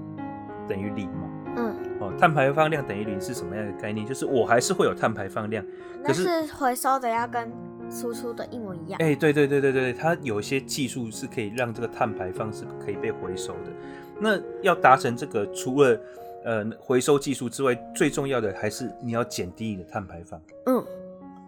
[0.67, 1.29] 等于零嘛。
[1.57, 1.75] 嗯。
[1.99, 4.05] 哦，碳排放量等于零是什么样的概念？
[4.05, 5.65] 就是我还是会有碳排放量，
[6.03, 7.49] 可是回收的要跟
[7.95, 8.99] 输出的一模一样。
[9.01, 13.71] 哎，对对对对对，它有一些技术是可以让这个碳排放是可以被回收的。
[14.19, 15.99] 那要达成这个，除了
[16.43, 20.39] 呃，回收技术之外，最重要的还是你要减低你的碳排放。
[20.67, 20.85] 嗯，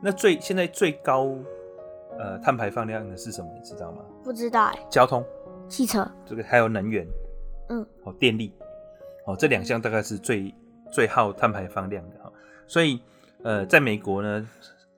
[0.02, 1.36] 那最现在最高
[2.18, 3.48] 呃碳排放量的是什么？
[3.54, 4.02] 你知道吗？
[4.24, 4.88] 不知道哎。
[4.90, 5.24] 交通，
[5.70, 7.06] 汽车，这个还有能源，
[7.70, 8.52] 嗯，哦，电力，
[9.26, 10.52] 哦，这两项大概是最
[10.92, 12.32] 最耗碳排放量的哈。
[12.66, 13.00] 所以
[13.44, 14.50] 呃，在美国呢，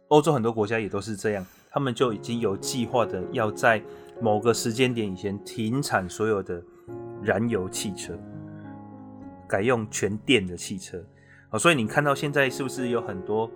[0.09, 3.81] 欧洲很多国家也都是这样，他们就已经有计划的要在
[4.21, 6.61] 某个时间点以前停产所有的
[7.23, 8.13] 燃油汽车。
[9.47, 11.03] 改用全电的汽车，
[11.49, 13.49] 好，所以你看到现在是不是有很多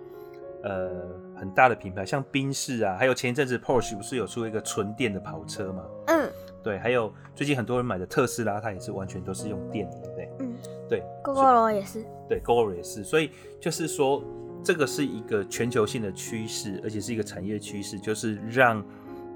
[0.63, 0.89] 呃
[1.35, 5.83] 很大的品牌，像宾士啊，还有前一阵子 Porsche 不是有出一个纯电的跑车吗？
[6.07, 6.27] 嗯，
[6.63, 10.31] 对，还有最近很多人买的特斯拉，它也是完全都是用电的，对不对？
[10.39, 10.55] 嗯，
[10.89, 13.29] 对，Gogoro 也是，对，Gogoro 也是，所以
[13.61, 14.23] 就是说
[14.63, 18.83] 这个是一个全球性的趋势，而且是一个产业趋势，就是让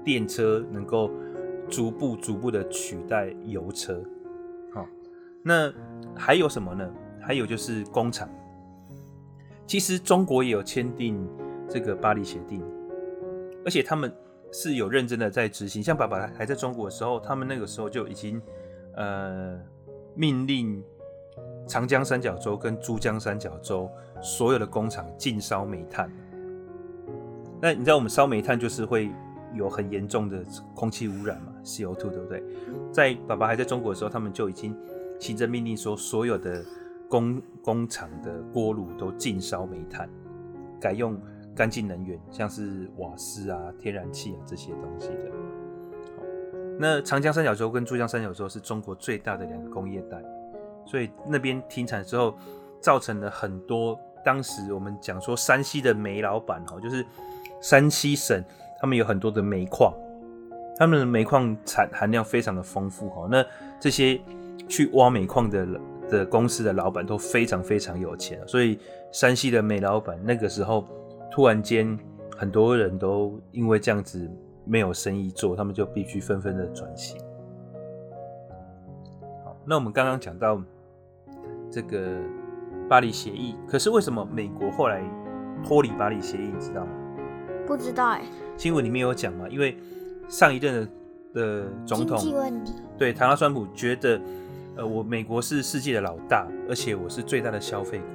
[0.04, 1.10] 电车能够
[1.68, 4.02] 逐步逐步的取代油车。
[4.72, 4.86] 好
[5.42, 5.72] 那
[6.16, 6.90] 还有什么呢？
[7.20, 8.28] 还有就是工厂。
[9.66, 11.28] 其实中国也有签订
[11.68, 12.64] 这个巴黎协定，
[13.66, 14.10] 而且他们
[14.50, 15.82] 是有认真的在执行。
[15.82, 18.40] 像爸爸还在中国的时候，他们那个时候就已经
[18.94, 19.60] 呃
[20.14, 20.82] 命令
[21.68, 23.88] 长江三角洲跟珠江三角洲
[24.20, 26.10] 所有的工厂禁烧煤炭。
[27.60, 29.10] 那你知道我们烧煤炭就是会
[29.54, 32.42] 有很严重的空气污染嘛，CO2 对不对？
[32.92, 34.76] 在爸爸还在中国的时候，他们就已经。
[35.20, 36.64] 行政命令说，所有的
[37.08, 40.08] 工工厂的锅炉都禁烧煤炭，
[40.80, 41.20] 改用
[41.56, 45.24] 干净能源，像是瓦斯啊、天然气啊这些东西的。
[46.78, 50.22] 那长江三角洲跟珠江三角洲是中国最大的两个工业带，
[50.88, 52.34] 所以那边停产之后，
[52.80, 57.04] 造成了很多当时我们讲说山西的煤老板哈，就是
[57.60, 58.42] 山西省
[58.80, 59.92] 他们有很多的煤矿，
[60.76, 63.44] 他们的煤矿产含量非常的丰富哈，那
[63.78, 64.20] 这些。
[64.68, 65.66] 去挖煤矿的
[66.10, 68.78] 的公司的老板都非常非常有钱，所以
[69.10, 70.86] 山西的煤老板那个时候
[71.30, 71.98] 突然间
[72.36, 74.30] 很多人都因为这样子
[74.66, 77.18] 没有生意做，他们就必须纷纷的转型。
[79.42, 80.60] 好，那我们刚刚讲到
[81.70, 82.18] 这个
[82.88, 85.02] 巴黎协议，可是为什么美国后来
[85.62, 86.90] 脱离巴黎协议，你知道吗？
[87.66, 88.22] 不知道哎。
[88.56, 89.76] 新闻里面有讲嘛，因为
[90.28, 90.88] 上一任的
[91.34, 92.18] 的总统
[92.96, 94.20] 对，唐纳川普觉得。
[94.76, 98.06] 呃，我美国是世界的老大，而且我是最大的消费国。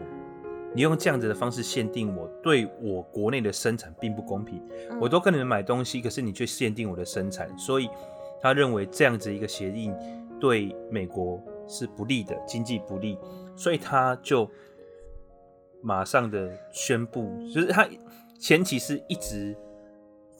[0.74, 4.62] 你用这样子的方式限定我，对我国内的生产并不公平。
[4.90, 4.98] 嗯。
[5.02, 7.90] 我都跟你们买东西，可是你却限定我的生产，所以
[8.42, 9.92] 他认为这样子一个协议
[10.40, 11.38] 对美国
[11.68, 13.18] 是不利的，经济不利，
[13.56, 14.50] 所以他就
[15.82, 17.88] 马上的宣布，就是他
[18.40, 19.56] 前期是一直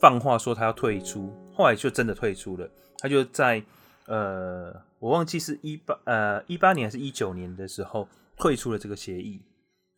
[0.00, 2.68] 放话说他要退出，后来就真的退出了。
[2.98, 3.62] 他就在
[4.06, 4.74] 呃。
[5.00, 9.42] 我忘记是一八呃一八年还是一九年的时候退出了这个协议，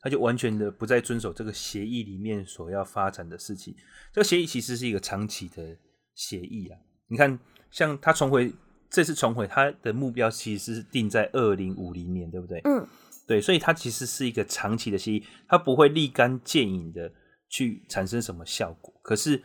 [0.00, 3.72] 他就完全的不再遵守这个协议里面所要发展的事情。
[4.12, 5.76] 这个协议其实是一个长期的
[6.16, 6.76] 协议啊，
[7.06, 7.38] 你看，
[7.70, 8.52] 像他重回
[8.90, 12.60] 这次重回，他的目标其实是定在二零五零年，对不对？
[12.64, 12.84] 嗯，
[13.26, 17.12] 对，所以它其实是一个长期的协议，它不会立竿见影的
[17.48, 18.94] 去产生什么效果。
[19.02, 19.42] 可是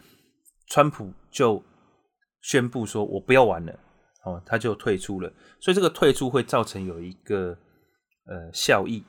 [0.67, 1.63] 川普就
[2.41, 3.73] 宣布说：“我不要玩了。”
[4.23, 7.57] 哦，他就退出了，所以这个退出会造成有一个
[8.27, 9.03] 呃效益。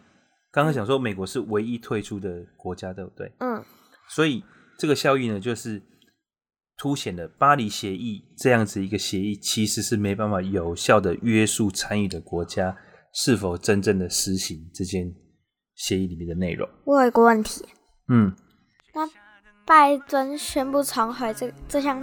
[0.50, 3.30] 刚刚讲说美国是唯一退出的国家，对不对？
[3.40, 3.62] 嗯。
[4.08, 4.42] 所以
[4.78, 5.82] 这个效益呢，就是
[6.78, 12.74] 凸显了巴黎协议这样子一个协议，其实是没办法有效的约束参与的国家
[13.12, 15.12] 是否真正的实行这件
[15.74, 16.68] 协议里面的内容。
[16.84, 17.64] 我有一个问题，
[18.08, 18.34] 嗯，
[18.94, 19.08] 那
[19.66, 22.02] 拜登宣布重回这这项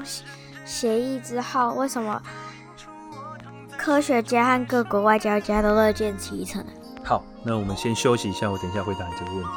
[0.66, 2.22] 协议之后，为什么
[3.78, 6.66] 科学家和各国外交家都乐见其成？
[7.04, 9.50] 好，那我们先休息一下，我等一下回答你这个问题。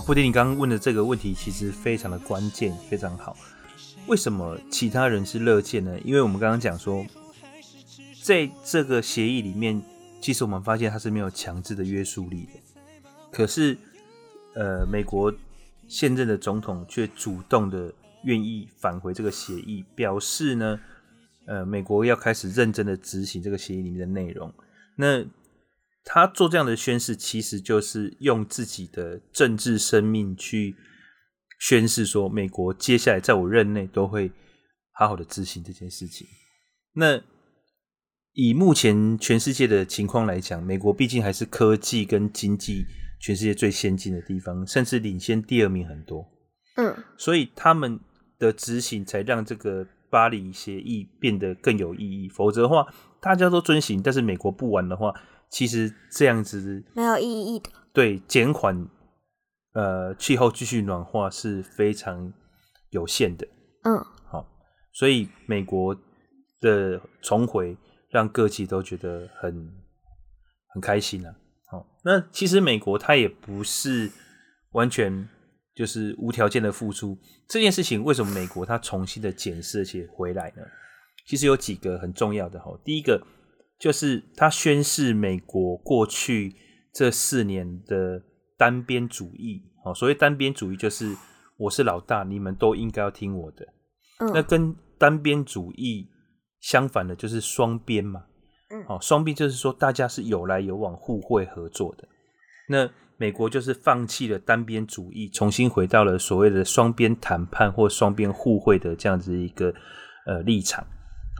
[0.00, 3.36] 布丁，你刚刚问的这个问题其实非常的关键，非常好。
[4.06, 5.98] 为什么其他人是乐见呢？
[6.04, 7.04] 因为我们刚刚讲说，
[8.22, 9.80] 在这个协议里面，
[10.20, 12.60] 其实我们发现它是没有强制的约束力的。
[13.30, 13.76] 可是，
[14.54, 15.32] 呃，美国
[15.86, 17.92] 现任的总统却主动的
[18.24, 20.80] 愿意返回这个协议，表示呢，
[21.46, 24.52] 呃，美国要开始认真的执行这个协议里面的内容。
[24.96, 25.24] 那
[26.02, 30.74] 他做这样的宣誓，其实就是用自己的政治生命去
[31.60, 34.32] 宣誓，说美国接下来在我任内都会
[34.92, 36.26] 好好的执行这件事情。
[36.94, 37.22] 那
[38.32, 42.86] 以目前全世界的情况来讲，美国毕竟还是科技跟经济
[43.20, 46.26] 全世界最先进的地方，甚至领先第二名很多。
[46.76, 48.00] 嗯，所以他们
[48.38, 52.28] 的执行才让这个巴黎协议变得更有意义。
[52.30, 52.86] 否则的话，
[53.20, 55.14] 大家都遵行，但是美国不玩的话。
[55.50, 57.70] 其实这样子没有意义的。
[57.92, 58.88] 对，减缓
[59.72, 62.32] 呃气候继续暖化是非常
[62.90, 63.46] 有限的。
[63.82, 64.46] 嗯，好，
[64.92, 65.94] 所以美国
[66.60, 67.76] 的重回
[68.10, 69.72] 让各界都觉得很
[70.68, 71.34] 很开心啊。
[71.66, 74.10] 好，那其实美国它也不是
[74.72, 75.28] 完全
[75.74, 78.04] 就是无条件的付出这件事情。
[78.04, 80.62] 为什么美国它重新的检视而且回来呢？
[81.26, 82.76] 其实有几个很重要的哈。
[82.84, 83.24] 第一个
[83.80, 86.54] 就是他宣示美国过去
[86.92, 88.22] 这四年的
[88.58, 89.62] 单边主义。
[89.84, 91.16] 哦，所谓单边主义就是
[91.56, 93.66] 我是老大，你们都应该要听我的。
[94.18, 94.30] 嗯。
[94.34, 96.06] 那跟单边主义
[96.60, 98.24] 相反的就是双边嘛。
[98.86, 102.06] 哦，双边就是说，大家是有来有往、互惠合作的。
[102.68, 109.74] 那美国就是放弃了单边主义，重新回到了所谓的双边谈判或双边互惠的这样子一个
[110.26, 110.86] 呃立场。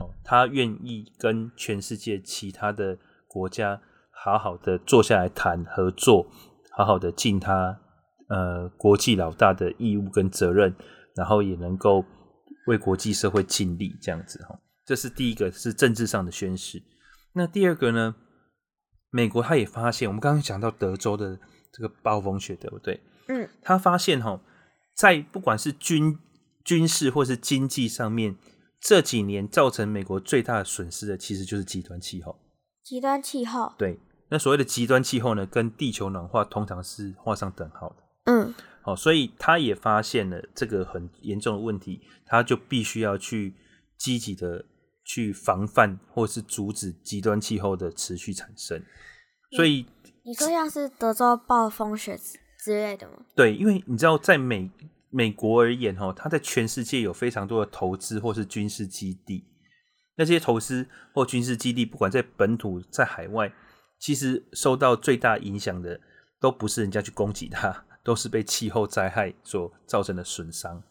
[0.01, 2.97] 哦，他愿意跟全世界其他的
[3.27, 3.81] 国家
[4.11, 6.27] 好好的坐下来谈合作，
[6.71, 7.79] 好好的尽他
[8.27, 10.75] 呃国际老大的义务跟责任，
[11.15, 12.03] 然后也能够
[12.67, 14.43] 为国际社会尽力这样子。
[14.49, 16.81] 哈，这是第一个，是政治上的宣誓。
[17.33, 18.15] 那第二个呢？
[19.13, 21.37] 美国他也发现，我们刚刚讲到德州的
[21.73, 23.01] 这个暴风雪，对不对？
[23.27, 24.39] 嗯，他发现哈，
[24.95, 26.17] 在不管是军
[26.63, 28.37] 军事或是经济上面，
[28.81, 32.37] 这几年造成美国最大的损失的，其实就是极端气候。
[32.83, 33.99] 极端气候，对。
[34.29, 37.95] 那所谓的极端气候呢，跟地球暖化通常是画上等号的。
[38.25, 43.53] 嗯，好，所以他也发现了这个很严重的问题，他就必须要去
[43.97, 44.65] 积极的。
[45.03, 48.81] 去防范或是阻止极端气候的持续产生，
[49.57, 49.85] 所以
[50.23, 52.17] 你说像是德州暴风雪
[52.63, 53.25] 之类的吗？
[53.35, 54.69] 对，因为你知道，在美
[55.11, 59.45] 美国而言，哈，它在全世界有非常多的投资或是军事基地。
[60.15, 63.51] 那些投资或军事基地，不管在本土在海外，
[63.99, 65.99] 其实受到最大影响的，
[66.39, 70.81] 都不是人家去攻击它， 都是被气候灾害所造成的损伤。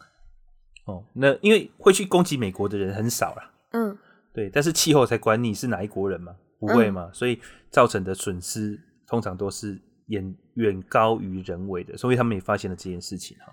[0.87, 3.53] 哦，那因为会去攻击美国的人很少啦。
[3.73, 3.97] 嗯，
[4.33, 7.41] 对，但是气候才管你是哪一国人嘛，不会嘛，嗯、所以
[7.71, 13.53] 造成的损失通常都是远远高于人为的，所以他们也发现了这件事情哈。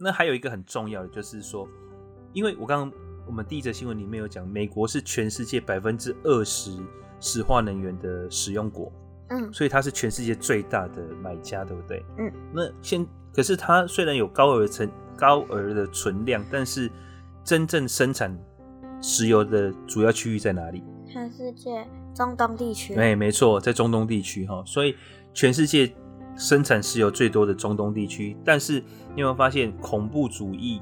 [0.00, 1.68] 那还有一个很重要的就是说，
[2.32, 6.78] 因为我刚刚我们第一则新闻里面有讲，美国是全世界百分之二十
[7.20, 8.90] 石化能源的使用国，
[9.28, 12.02] 嗯，所以它是全世界最大的买家，对不对？
[12.18, 16.90] 嗯，那现可是它虽然有高额存高额的存量，但是
[17.44, 18.36] 真正生产
[19.02, 20.82] 石油的主要区域在哪里？
[21.06, 22.94] 全世界中东地区。
[22.94, 24.96] 对，没错，在中东地区哈，所以
[25.34, 25.92] 全世界
[26.36, 28.36] 生产石油最多的中东地区。
[28.44, 28.74] 但是
[29.14, 30.80] 你有没有发现恐怖主义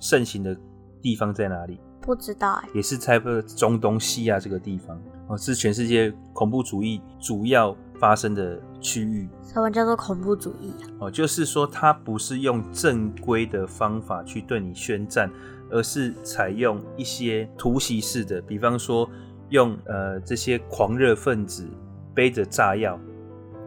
[0.00, 0.56] 盛行的
[1.00, 1.80] 地方在哪里？
[2.00, 3.20] 不知道哎，也是在
[3.56, 9.28] 中东西亚这个地方哦，是全世界恐怖主义主要发生的区域。
[9.42, 10.86] 什么叫做恐怖主义啊？
[11.00, 15.30] 哦，就是说它不是用正规的方法去对你宣战。
[15.70, 19.06] 而是采用一些突袭式的，比方说
[19.50, 21.68] 用呃这些狂热分子
[22.14, 22.98] 背着炸药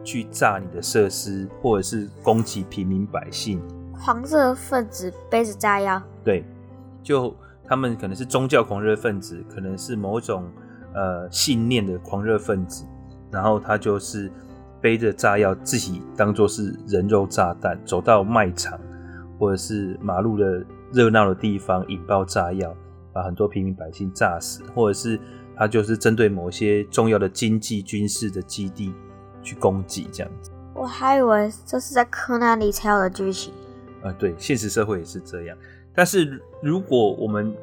[0.04, 3.60] 去炸你的设施，或者是攻击平民百姓。
[3.92, 6.02] 狂热分子背着炸药？
[6.24, 6.44] 对，
[7.02, 7.34] 就
[7.66, 10.44] 他们可能是宗教狂热分子，可能是某种
[10.94, 12.84] 呃信念的狂热分子，
[13.30, 14.30] 然后他就是
[14.80, 18.78] 背着炸药，自己当做是人肉炸弹，走到卖场
[19.38, 20.64] 或者是马路的。
[20.94, 22.76] 热闹的地方引爆炸药，
[23.14, 25.18] 把很多平民百姓炸死，或者是
[25.56, 28.92] 他就是针对某些重要的经济、军事的基地
[29.42, 30.50] 去攻击这样子。
[30.74, 33.52] 我还以为这是在柯南里才有的剧情。
[34.02, 35.56] 啊、呃，对，现实社会也是这样。
[35.94, 37.54] 但是如果我们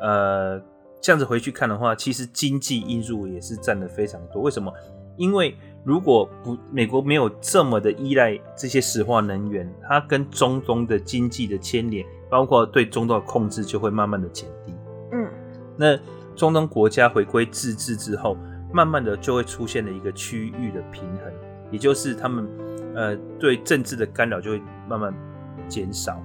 [0.00, 0.60] 呃
[1.00, 4.42] 这样子回去看的话，其实经济因素也是占的非常多。
[4.42, 4.72] 为什么？
[5.16, 12.04] 因为如果不美国没有这么的依赖这些石化能源，它跟中东的经济的牵连。
[12.30, 14.74] 包括对中东的控制就会慢慢的减低，
[15.12, 15.30] 嗯，
[15.76, 15.96] 那
[16.34, 18.36] 中东国家回归自治之后，
[18.74, 21.32] 慢慢的就会出现了一个区域的平衡，
[21.70, 22.48] 也就是他们
[22.96, 25.14] 呃对政治的干扰就会慢慢
[25.68, 26.20] 减少。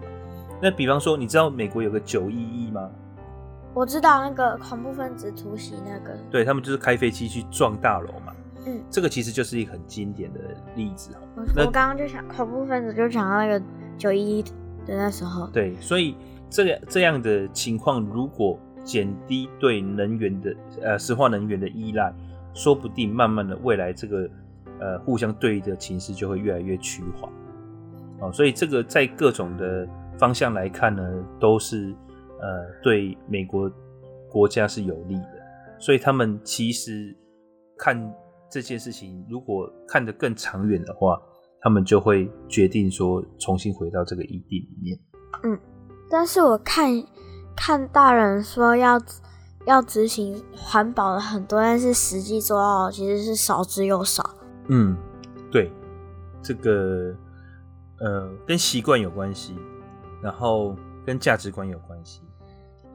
[0.60, 2.90] 那比方说，你知道美国有个九一一吗？
[3.76, 8.34] 我知道那个恐怖分子突袭那个，对，他们就是开飞机去撞大楼嘛，
[8.66, 10.40] 嗯，这个其实就是一个很经典的
[10.76, 11.12] 例子。
[11.56, 13.64] 我刚刚就想恐怖分子就想到那个
[13.96, 14.52] 九一一的。
[14.88, 16.16] 那时候，对，所以
[16.50, 22.12] 这样这样的情况，如果减低对能源的呃石化能源的依赖，
[22.60, 24.30] 说不定慢慢的未来这个
[24.80, 27.32] 呃互相对立的情势就会越来越趋缓。
[28.20, 29.88] 哦，所以这个在各种的
[30.18, 31.02] 方向来看呢，
[31.40, 31.96] 都是
[32.42, 33.72] 呃对美国
[34.30, 35.32] 国家是有利的。
[35.80, 37.16] 所以他们其实
[37.78, 38.14] 看
[38.52, 41.20] 这件事情，如果看得更长远的话。
[41.62, 44.98] 他们就会决定说重新回到这个异地里面。
[45.44, 45.60] 嗯，
[46.10, 46.90] 但是我看
[47.54, 48.98] 看大人说要
[49.70, 54.28] 要执行环保的很多，但是实际做到其实是少之又少。
[54.68, 54.98] 嗯，
[55.52, 55.72] 对，
[56.42, 57.16] 这个
[58.00, 59.56] 呃跟习惯有关系，
[60.24, 62.22] 然后跟价值观有关系。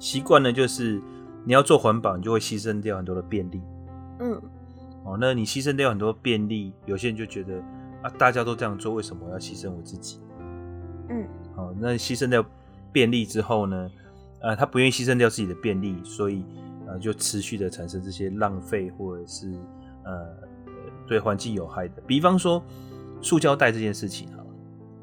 [0.01, 1.01] 习惯呢，就是
[1.45, 3.62] 你要做环保，你就会牺牲掉很多的便利。
[4.18, 4.43] 嗯，
[5.05, 7.55] 哦，那你牺牲掉很多便利，有些人就觉得
[8.03, 10.20] 啊，大家都这样做，为什么我要牺牲我自己？
[11.09, 12.45] 嗯，好，那牺牲掉
[12.91, 13.89] 便利之后呢，
[14.41, 16.45] 呃，他不愿意牺牲掉自己的便利，所以
[16.95, 19.53] 呃，就持续的产生这些浪费或者是
[20.05, 20.28] 呃
[21.07, 22.62] 对环境有害的，比方说
[23.20, 24.45] 塑胶袋这件事情，哈，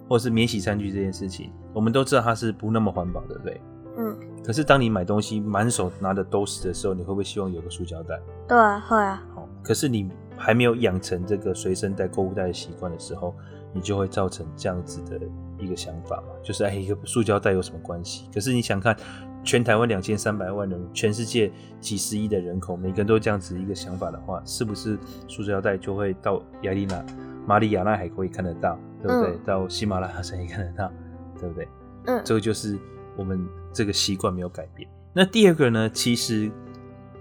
[0.07, 3.61] 或者是免洗餐具这件事情，我们都知道它是不那么环保，对不对？
[3.97, 4.17] 嗯。
[4.43, 8.19] 可是当你买东西满手拿的都是的时候，你会不会希望有个塑胶袋？
[8.47, 9.21] 对啊，会啊。
[9.35, 13.35] 好，可是你还没有养成这个随身带购物袋的习惯的时候，
[13.73, 15.19] 你就会造成这样子的
[15.59, 18.27] 一个想法嘛，就是哎，一个塑胶袋有什么关系？
[18.33, 18.97] 可是你想看，
[19.43, 27.05] 全台湾两千三百万人，全世界几十亿的人口，每个人都这样子一个想法的话，是不是塑胶袋就会到亚利纳、
[27.47, 29.35] 马里亚纳海沟也看得到，对不对？
[29.35, 30.91] 嗯、到喜马拉雅山也看得到，
[31.39, 31.67] 对不对？
[32.05, 32.77] 嗯，这个就是。
[33.17, 34.89] 我们这个习惯没有改变。
[35.13, 35.89] 那第二个呢？
[35.89, 36.49] 其实，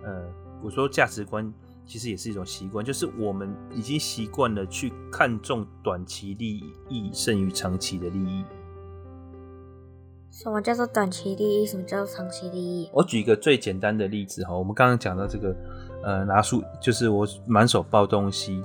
[0.05, 0.23] 呃，
[0.63, 1.53] 我说价值观
[1.85, 8.45] 其实也是一种习惯，就是我们已经习惯了去看重短期利益胜于长期的利益。
[10.31, 11.67] 什么叫做短期利益？
[11.67, 12.89] 什么叫做长期利益？
[12.93, 15.55] 我举一个最简单的例子哈，我们刚刚讲到这个，
[16.03, 18.63] 呃，拿书就是我满手包东西，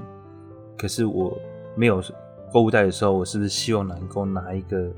[0.77, 1.35] 可是我
[1.75, 2.01] 没有
[2.53, 4.91] 购物袋的时候，我是不是希望能够拿一个？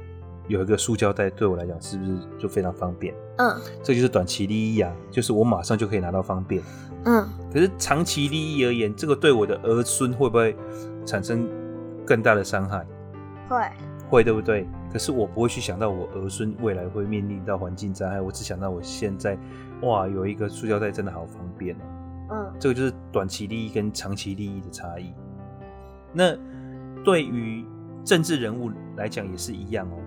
[0.48, 3.14] 有一个塑胶袋对我来讲是不是就非常方便？
[3.38, 3.54] 嗯，
[3.84, 6.64] 这就是短期利益啊，就是我马上就可以拿到方便。
[7.04, 10.56] 嗯，可是长期利益而言，这个对我的儿孙会不会
[11.06, 11.46] 产生
[12.06, 12.88] 更大的伤害？
[13.50, 13.58] 会，
[14.10, 14.66] 会对不对？
[14.92, 19.38] 可是我不会去想到我儿孙未来会面临到环境灾害，我只想到我现在，
[19.82, 21.80] 哇，有一个塑胶袋真的好方便哦。
[22.32, 25.14] 嗯，这个就是短期利益跟长期利益的差异。
[26.14, 26.36] 那
[27.04, 27.66] 对于
[28.04, 29.98] 政治人物来讲也是一样哦。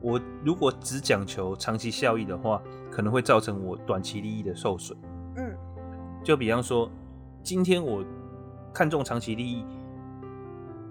[0.00, 2.60] 我如果只讲求长期效益的话，
[2.90, 4.98] 可能会造成我短期利益的受损。
[5.36, 5.56] 嗯，
[6.22, 6.90] 就比方说，
[7.42, 8.04] 今天我
[8.72, 9.64] 看重长期利益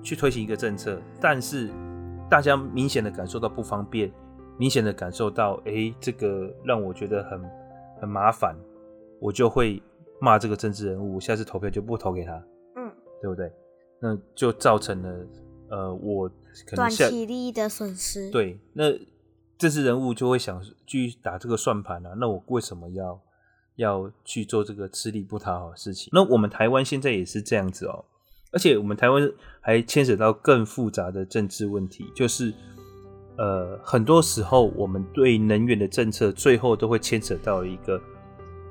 [0.01, 1.69] 去推行一个政策，但是
[2.34, 4.11] 大家明显的感受到不方便，
[4.57, 7.39] 明显的感受到，哎、欸，这个让我觉得很
[8.01, 8.57] 很麻烦，
[9.19, 9.79] 我就会
[10.19, 12.34] 骂这个政治人物，下次投票就不投给他。
[12.75, 13.53] 嗯，对不对？
[13.99, 15.27] 那就造成了。
[15.69, 18.31] 呃，我可能短期利益的损失。
[18.31, 18.91] 对，那
[19.59, 22.15] 政治人物就会想去打这个算盘啊。
[22.17, 23.21] 那我为什么要
[23.75, 26.09] 要去做这个吃力不讨好的事情？
[26.11, 28.03] 那我们台湾现在也是这样子哦，
[28.53, 29.29] 而且我们台湾
[29.59, 32.53] 还牵扯到更复杂的政治问题，就是
[33.35, 37.99] 呃，很多时候我们对能源的政策最后都会牵扯到一个，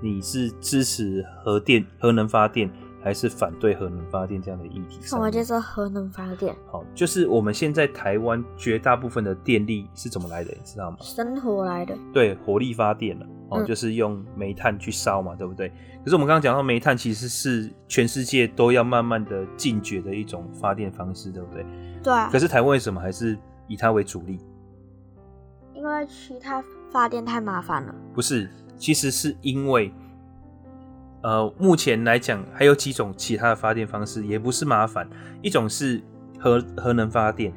[0.01, 2.71] 你是支持核电、核能发电。
[3.03, 5.01] 还是反对核能发电这样的议题。
[5.03, 6.55] 什么叫做核能发电？
[6.71, 10.97] 好，就是我们现在台湾绝大部分的电力是怎么来的，你知道吗？
[11.01, 11.97] 生火来的。
[12.13, 15.69] 对，火力发电了，哦、嗯，就是用煤炭去烧嘛，对不对？
[16.05, 21.67] 可是我们刚刚讲到，煤炭其实是全世界都要慢慢的禁绝的一种发电方式，对不对？
[22.03, 22.13] 对。
[22.31, 23.37] 可是台湾为什么还是
[23.67, 24.39] 以它为主力？
[25.75, 27.95] 因为其他发电太麻烦了。
[28.15, 29.93] 不是，其实是因为。
[31.23, 35.09] 呃，目前来讲还有几种其他的发电方式，也不是麻烦。
[35.41, 36.03] 一种是
[36.39, 37.53] 核核能发电，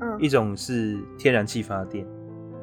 [0.00, 2.04] 嗯，一种是天然气发电，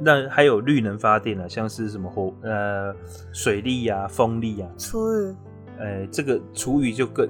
[0.01, 2.93] 那还有绿能发电啊，像是什么火呃
[3.31, 4.69] 水力啊、风力啊。
[4.77, 5.35] 厨余，
[5.79, 7.29] 呃，这个厨余就更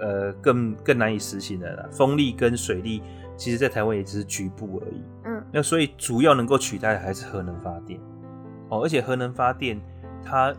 [0.00, 1.88] 呃更更难以实行了啦。
[1.92, 3.02] 风力跟水力，
[3.36, 5.00] 其实在台湾也只是局部而已。
[5.26, 8.00] 嗯，那所以主要能够取代的还是核能发电。
[8.68, 9.80] 哦，而且核能发电
[10.24, 10.52] 它。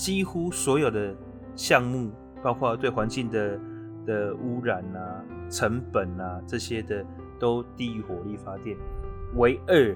[0.00, 1.14] 几乎所有的
[1.54, 2.10] 项目，
[2.42, 3.60] 包括对环境的
[4.06, 7.04] 的污染啊、成本啊这些的，
[7.38, 8.74] 都低于火力发电。
[9.36, 9.94] 唯二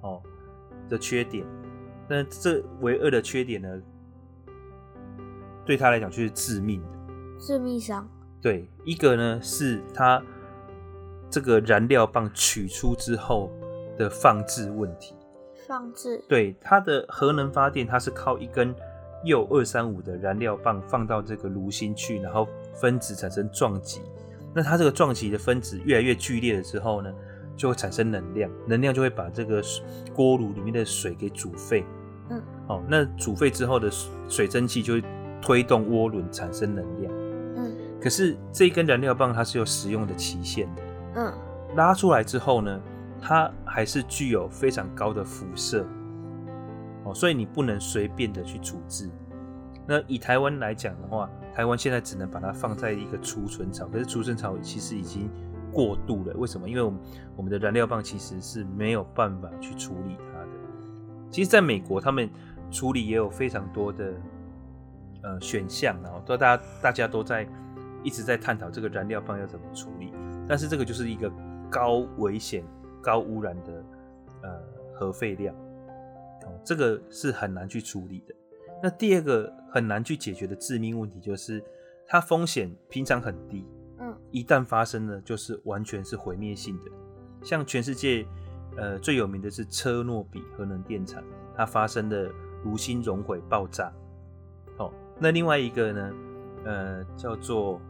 [0.00, 0.20] 哦
[0.88, 1.46] 的缺点，
[2.08, 3.80] 那这唯二的缺点呢，
[5.64, 6.88] 对他来讲就是致命的。
[7.38, 8.08] 致命伤。
[8.42, 10.20] 对，一个呢是它
[11.30, 13.48] 这个燃料棒取出之后
[13.96, 15.14] 的放置问题。
[15.68, 16.20] 放置。
[16.28, 18.74] 对，它的核能发电，它是靠一根。
[19.24, 24.00] 铀二三五的燃料棒放到这个炉心去，然后分子产生撞击。
[24.54, 27.12] 那它这个撞击的分子越来越剧烈了之后呢，
[27.56, 29.62] 就会产生能量，能量就会把这个
[30.14, 31.84] 锅炉里面的水给煮沸。
[32.30, 33.90] 嗯，哦，那煮沸之后的
[34.28, 35.02] 水蒸气就会
[35.42, 37.12] 推动涡轮产生能量。
[37.56, 40.82] 嗯，可是这一根燃料棒它是有使用的期限的。
[41.16, 41.32] 嗯，
[41.74, 42.80] 拉出来之后呢，
[43.20, 45.84] 它还是具有非常高的辐射。
[47.04, 49.10] 哦，所以你不能随便的去处置。
[49.86, 55.28] 那以台湾来讲的话，台湾现在只能把它放在一个储存槽，可是储存槽其实已经
[55.70, 56.32] 过度了。
[56.34, 56.68] 为什么？
[56.68, 57.00] 因为我们
[57.36, 60.48] 我们的燃料棒其实是没有办法去处理它的。
[61.30, 62.30] 其实，在美国，他们
[62.70, 64.14] 处理也有非常多的
[65.22, 67.46] 呃选项，然后都大家大家都在
[68.02, 70.12] 一直在探讨这个燃料棒要怎么处理。
[70.48, 71.30] 但是这个就是一个
[71.70, 72.64] 高危险、
[73.02, 73.84] 高污染的
[74.42, 74.50] 呃
[74.94, 75.54] 核废料，
[76.44, 78.34] 哦，这个是很难去处理的。
[78.82, 81.62] 那第二个很难去解决的致命问题就是，
[82.06, 83.66] 它风险平常很低，
[83.98, 86.90] 嗯，一旦发生了，就是完全是毁灭性的。
[87.42, 88.26] 像全世界
[88.76, 91.22] 呃最有名的是车诺比核能电厂，
[91.56, 92.30] 它发生的
[92.64, 93.92] 炉心熔毁爆炸。
[94.78, 96.12] 哦，那另外一个呢，
[96.64, 97.80] 呃，叫做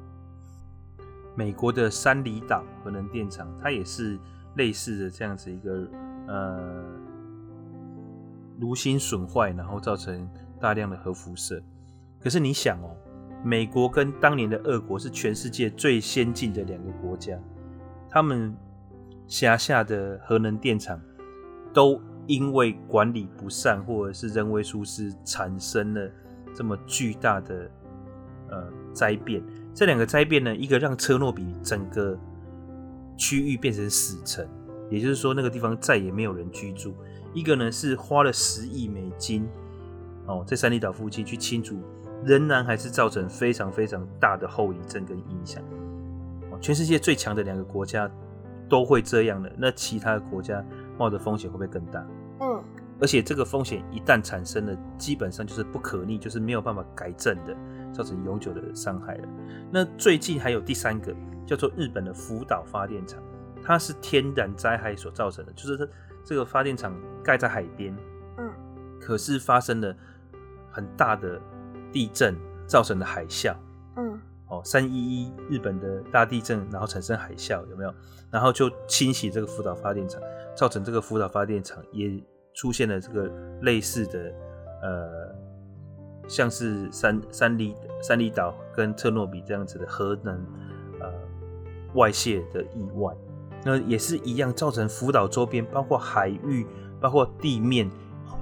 [1.34, 4.18] 美国的三里岛核能电厂，它也是
[4.56, 5.88] 类似的这样子一个
[6.28, 6.84] 呃
[8.58, 10.28] 炉心损坏，然后造成。
[10.60, 11.62] 大量的核辐射，
[12.18, 12.96] 可是你想哦，
[13.44, 17.38] 美国跟当年的俄国是全世界最先进的两个国家，
[18.08, 18.56] 他们
[19.26, 20.98] 辖下的核能电厂
[21.74, 26.10] 都因为管理不善或者是人为疏失，产生了
[26.54, 27.70] 这么巨大的
[28.48, 29.42] 呃灾变。
[29.74, 32.18] 这两个灾变呢，一个让车诺比整个
[33.18, 34.48] 区域变成死城，
[34.88, 36.92] 也就是说那个地方再也没有人居住；
[37.34, 39.46] 一个呢是花了十亿美金。
[40.26, 41.78] 哦，在三里岛附近去清除，
[42.24, 45.62] 仍然还是造成非常非常大的后遗症跟影响。
[46.50, 48.10] 哦，全世界最强的两个国家
[48.66, 50.64] 都会这样的，那其他的国家
[50.96, 52.06] 冒的风险会不会更大？
[52.40, 52.64] 嗯，
[52.98, 57.54] 而且这个风险一旦产生了，基本上就是不可逆，就是没有办法改正的，
[57.92, 59.28] 造成永久的伤害了。
[59.70, 61.14] 那最近还有第三个
[61.44, 63.22] 叫做日本的福岛发电厂，
[63.62, 65.86] 它是天然灾害所造成的，就是它
[66.24, 67.94] 这个发电厂盖在海边，
[68.38, 68.50] 嗯，
[69.00, 69.94] 可是发生了。
[70.76, 71.40] 很大的
[71.92, 72.34] 地震
[72.66, 73.54] 造成的海啸，
[73.94, 77.94] 嗯，哦，三一一日本的大地震，然后产生海啸，有没有？
[78.28, 80.20] 然后就清洗这个福岛发电厂，
[80.56, 82.20] 造成这个福岛发电厂也
[82.54, 83.30] 出现了这个
[83.62, 84.34] 类似的，
[84.82, 85.32] 呃，
[86.26, 90.34] 像是三三里三里岛跟车诺比这样子的核能
[90.98, 91.08] 呃
[91.94, 93.14] 外泄的意外，
[93.64, 96.66] 那也是一样造成福岛周边包括海域、
[97.00, 97.90] 包括地面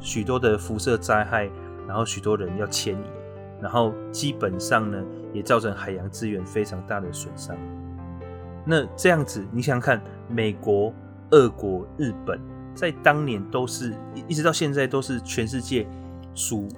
[0.00, 1.48] 许多的辐射灾害。
[1.84, 3.04] 然后许多人要迁移，
[3.60, 7.56] 然后基本上呢，也造成海洋资源非常大的损伤。
[8.64, 10.94] 那这样子，你想想看，美国、
[11.32, 12.40] 俄国、日本，
[12.72, 13.92] 在当年都是
[14.28, 15.84] 一直到现在都是全世界
[16.34, 16.68] 属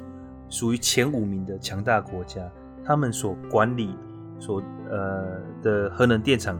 [0.49, 2.40] 属于前五名的强大国家，
[2.82, 3.95] 他们所管理
[4.40, 6.59] 所呃的核能电厂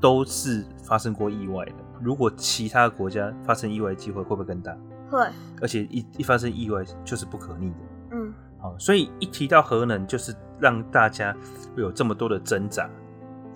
[0.00, 1.74] 都是发生过意外的。
[2.00, 4.76] 如果其他国家发生意外的机会会不会更大？
[5.10, 5.26] 会，
[5.62, 7.76] 而且一一发生意外就是不可逆的。
[8.12, 11.34] 嗯，好，所以一提到核能，就是让大家
[11.74, 12.90] 会有这么多的挣扎。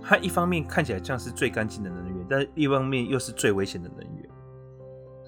[0.02, 4.30] 它一方面看起来像是最干净的能源，但是一方面又是最危险的能源。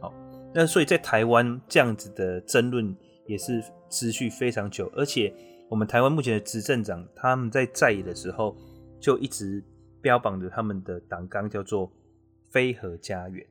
[0.00, 0.14] 好，
[0.54, 2.96] 那所以在台湾这样子的争论
[3.26, 5.34] 也是持续非常久，而且
[5.68, 8.56] 我们台湾目前的执政长他们在在野的时候
[8.98, 9.62] 就一直
[10.02, 11.90] 标榜着他们的党纲叫做
[12.50, 13.46] “非核家园”。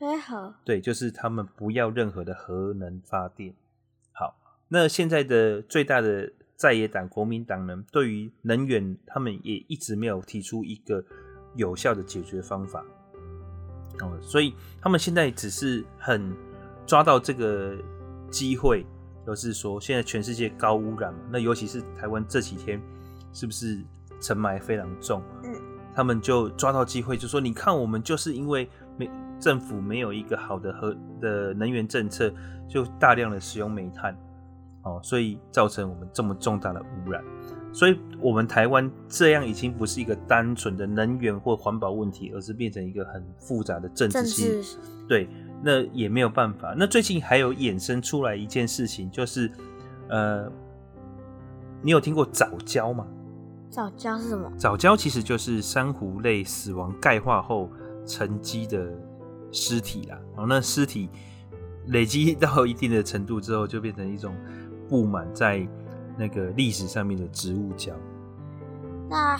[0.00, 3.54] 非核对，就是他们不要任何的核能发电。
[4.10, 4.34] 好，
[4.66, 11.04] 那现在的最大的在野党国民党呢，对于能源，他们也一直没有提出一个
[11.54, 12.84] 有效的解决方法。
[14.00, 16.34] 哦，所以他们现在只是很
[16.84, 17.76] 抓到这个
[18.28, 18.84] 机会，
[19.24, 22.80] 就是说现在全世界高污染，那尤其是台湾这几天
[23.32, 23.80] 是不是
[24.20, 25.22] 尘霾非常重？
[25.44, 25.51] 嗯，
[25.94, 28.68] 他们就抓到机会，就说你看，我们就是因为
[28.98, 29.10] 没。
[29.42, 32.32] 政府没有一个好的核的能源政策，
[32.68, 34.16] 就大量的使用煤炭，
[34.82, 37.20] 哦，所以造成我们这么重大的污染。
[37.72, 44.62] 所以，我们台湾这样已经不是一个单纯的能源或环保问题，而是变成一个很复杂的政治。
[45.08, 45.28] 对，
[45.60, 46.72] 那也没有办法。
[46.78, 49.50] 那最近还有衍生出来一件事情，就是，
[50.08, 50.48] 呃，
[51.82, 53.04] 你有听过早教吗？
[53.72, 54.52] 藻礁是什么？
[54.56, 57.68] 藻礁其实就是珊瑚类死亡钙化后
[58.06, 58.86] 沉积的。
[59.54, 61.10] 尸体啦，然后那尸体
[61.88, 64.34] 累积到一定的程度之后，就变成一种
[64.88, 65.68] 布满在
[66.16, 67.92] 那个历史上面的植物礁。
[69.10, 69.38] 那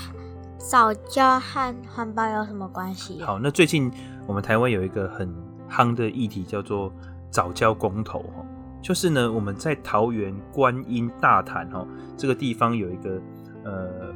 [0.58, 3.22] 藻礁和环保有什么关系？
[3.22, 3.90] 好，那最近
[4.26, 5.34] 我们台湾有一个很
[5.66, 6.92] 夯的议题，叫做
[7.30, 8.44] 藻礁公投哈，
[8.82, 13.18] 就是呢，我们在桃园观音大潭哈这个地方有一个
[13.64, 14.11] 呃。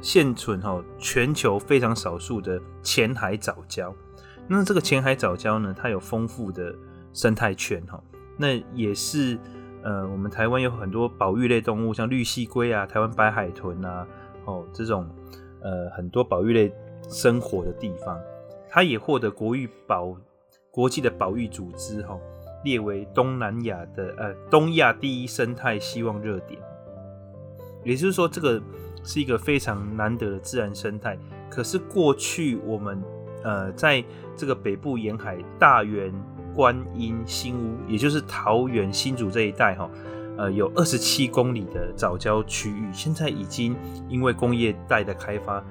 [0.00, 3.92] 现存哈全球非常少数的浅海藻礁，
[4.48, 6.74] 那这个浅海藻礁呢，它有丰富的
[7.12, 8.02] 生态圈哈。
[8.36, 9.38] 那也是
[9.82, 14.06] 呃，我们台湾有很多保育类动物，像绿蠵龟啊、台湾白海豚啊，
[14.46, 15.08] 哦，这种
[15.62, 16.72] 呃很多保育类
[17.08, 18.18] 生活的地方，
[18.68, 20.16] 它也获得国育保
[20.70, 22.18] 国际的保育组织哈、
[22.64, 26.58] 列为东南亚的呃东亚第一生态希望热点。
[27.84, 28.60] 也就是说，这个
[29.02, 31.18] 是一个非常难得的自然生态。
[31.48, 33.02] 可是过去我们
[33.42, 34.04] 呃在
[34.36, 36.12] 这个北部沿海大园。
[36.52, 39.88] 观音新屋，也就是桃园新竹这一带，哈，
[40.36, 43.74] 呃，有二十七公里的藻礁区域，现在已经
[44.08, 45.64] 因为工业带的开发，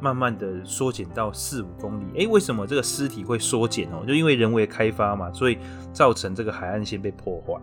[0.00, 2.04] 慢慢的缩减到四五公里。
[2.16, 4.04] 诶，为什么这个尸体会缩减哦？
[4.04, 5.56] 就因为人为开发嘛，所以
[5.92, 7.54] 造成这个海岸线被破坏。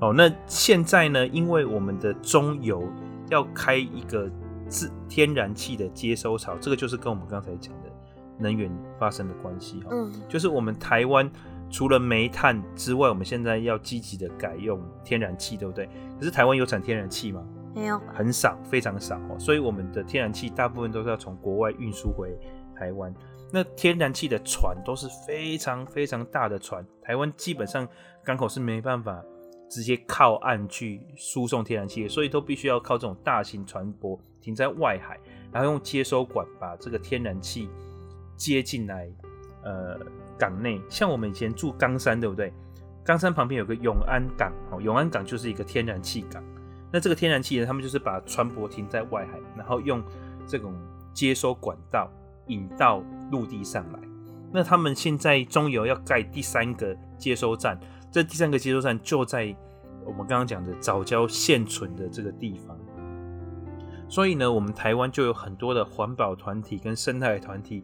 [0.00, 2.86] 哦，那现在呢，因为我们的中油
[3.32, 4.30] 要开一个
[4.68, 7.90] 自天然气的接收槽，这个就是跟我们刚才讲的
[8.38, 9.88] 能源发生的关系哈。
[9.90, 11.30] 嗯，就是我们台湾。
[11.74, 15.88] 除了煤炭之外，我们现在要积极的改用天然气，对不对？
[16.18, 17.42] 可是台湾有产天然气吗？
[17.74, 19.38] 没有，很少，非常少哦。
[19.38, 22.38] 所以我们的天然气大部分都是要从国外运输回
[22.76, 23.10] 台湾。
[23.50, 27.88] 那天然气的船都是非常非常大的船，台湾基本上
[28.22, 29.24] 港口是没办法
[29.72, 35.18] 直接靠岸去输送天然气，所以都必须要靠这种大型船舶停在外海，
[35.50, 37.70] 然后用接收管把这个天然气
[38.36, 39.10] 接进来，
[39.64, 39.98] 呃。
[40.38, 42.52] 港内像我们以前住冈山，对不对？
[43.04, 46.42] 冈山旁边有个永安港，哦，永安港就是一个天然气港。
[46.90, 50.02] 那这个天然气呢，他们就是把船舶停在外海，然后用
[50.44, 50.74] 这种
[51.14, 52.10] 接收管道
[52.48, 54.00] 引到陆地上来。
[54.52, 57.78] 那他们现在中油要盖第三个接收站，
[58.12, 59.56] 这第三个接收站就在
[60.04, 62.78] 我们刚刚讲的早交现存的这个地方。
[64.08, 67.82] 所以呢，我们台湾就有很多的环保团体跟生态团体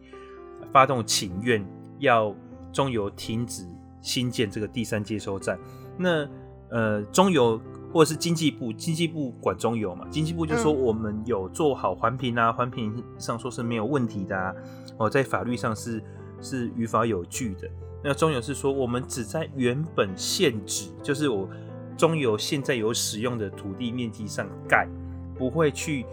[0.70, 1.66] 发动请愿，
[1.98, 2.34] 要
[2.70, 3.66] 中油停止
[4.02, 5.58] 新建这个第三接收站，
[5.96, 6.28] 那
[6.68, 7.58] 呃，中油
[7.90, 14.52] 或者是经济部，经济部管中油嘛，经济部就说我们有做好环评啊，环评上说是没有问题的啊，
[14.98, 16.04] 哦，在法律上是
[16.42, 17.66] 是于法有据的。
[18.02, 21.48] 那中油是说我们只在原本现址，就是我
[21.96, 24.88] 中油现在有使用的土地面积上盖，
[25.36, 26.06] 不会去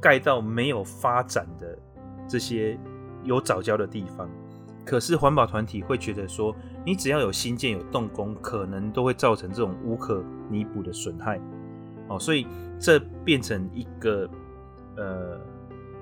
[0.00, 1.78] 盖到没有发展的
[2.28, 2.78] 这些
[3.24, 4.30] 有藻礁的地方。
[4.84, 6.54] 可是环保团体会觉得说，
[6.86, 11.38] 你只要有新建有动工，可能都会造成这种无可弥补的损害，
[12.08, 12.46] 哦，所以
[12.78, 14.26] 这变成一个
[14.96, 15.38] 呃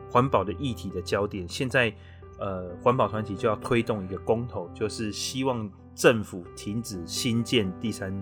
[0.08, 1.48] 环保的议题的焦点。
[1.48, 1.92] 现在
[2.38, 8.12] 呃环保团体就要推动一个公投，就是希望政府停止新建第三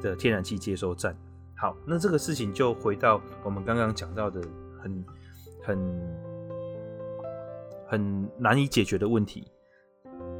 [0.00, 1.16] 的天然气接收站。
[1.56, 4.40] 好，那这个事情就回到我们刚刚讲到的
[4.80, 5.04] 很
[5.62, 6.18] 很
[7.88, 9.50] 很难以解决的问题。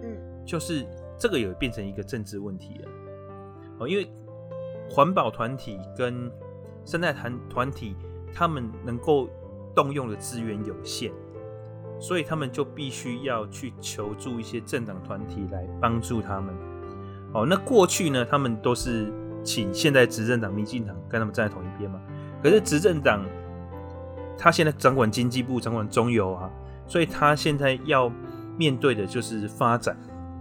[0.02, 0.86] 嗯就是
[1.18, 2.88] 这个也变成一个政治问题了，
[3.80, 4.08] 哦，因为
[4.88, 6.30] 环保团体跟
[6.84, 7.96] 生态团团体，
[8.32, 9.28] 他们能够
[9.74, 11.10] 动用的资源有限，
[11.98, 16.54] 所以他们就必须要去求助一些政党团体来帮助他们。
[17.32, 22.00] 哦，那过去呢，他们都是请现在执政党民进党跟他们站在同一边嘛。
[22.42, 23.24] 可是执政党
[24.38, 26.50] 他现在掌管经济部，掌管中油啊，
[26.86, 28.12] 所以他现在要
[28.56, 29.96] 面对的就是发展。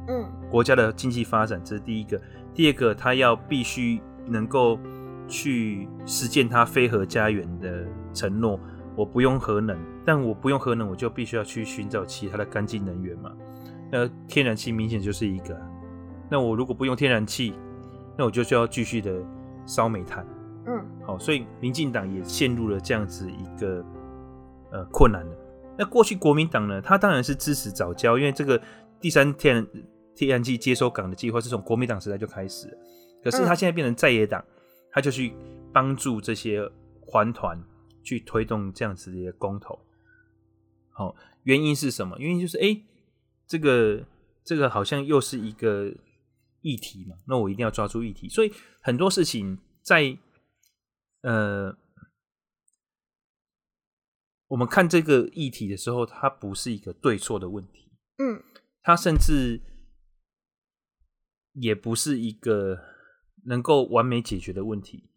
[0.08, 2.22] 嗯，国家的经济发展，这是第一个。
[2.54, 4.80] 第二个，他要必须能够
[5.28, 8.60] 去实践他非核家园的承诺。
[8.96, 13.32] 我不用核能，但我不用核能，我就必须要去寻找其他的干净能源嘛。
[13.92, 15.60] 那天然气明显就是一个。
[16.30, 17.54] 那我如果不用天然气，
[18.18, 19.14] 那我就需要继续的
[19.66, 20.26] 烧煤炭。
[20.68, 23.86] 嗯，好，所以民进党也陷入了这样子一个
[24.72, 25.38] 呃困难的。
[25.78, 28.62] 那过去国民党呢，他当然是支持早教，因为这个
[29.00, 29.68] 第三天然。
[30.18, 32.78] 天然气接收港的计划是从国民党时代就开始了，
[33.22, 34.42] 可是他现在变成在野党，
[34.90, 35.34] 他就去
[35.74, 36.66] 帮助这些
[37.06, 37.62] 环团
[38.06, 39.78] 去推动这样子的一个公投。
[40.92, 42.18] 好，原因是什么？
[42.20, 42.82] 原因就是，哎，
[43.46, 44.06] 这个
[44.46, 45.92] 这个好像又是一个
[46.62, 48.30] 议题嘛，那我一定要抓住议题。
[48.30, 50.18] 所以很多事情在
[51.22, 51.76] 呃，
[54.48, 58.44] 我们看这个议题的时候，它不是一个对错的问题，嗯，
[58.82, 59.62] 它甚至。
[61.58, 62.78] 也不是一个
[63.46, 65.10] 能够完美解决的问题。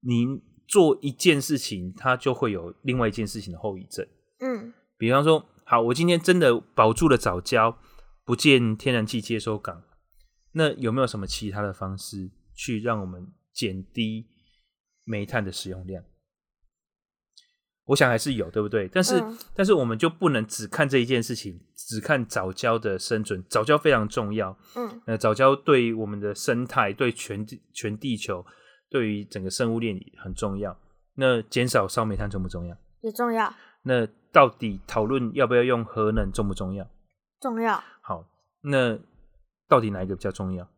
[0.00, 4.06] 你做一件事情，它就会有另外一件事情的后遗症。
[4.40, 7.78] 嗯，比方说，好，我今天真的保住了早交，
[8.24, 9.82] 不见天然气接收港，
[10.52, 14.26] 那有没有什么其他的方式去让我们减低
[15.04, 16.04] 煤炭的使用量？
[17.86, 18.86] 我想还是有，对不对？
[18.86, 23.42] 但是，嗯、但是我们就不能只看这一件事情，只看早交的生存。
[23.48, 28.44] 早交非常重要，嗯，呃，藻礁对我们的生态，对全全地球，
[28.88, 30.78] 对于整个生物链很重要。
[31.14, 32.76] 那减少烧煤炭重不重要？
[33.00, 33.52] 也重要。
[33.82, 36.88] 那到底讨论要不要用核能重不重要？
[37.40, 37.82] 重要。
[38.00, 38.24] 好，
[38.60, 38.98] 那
[39.66, 40.68] 到底哪一个比较重要？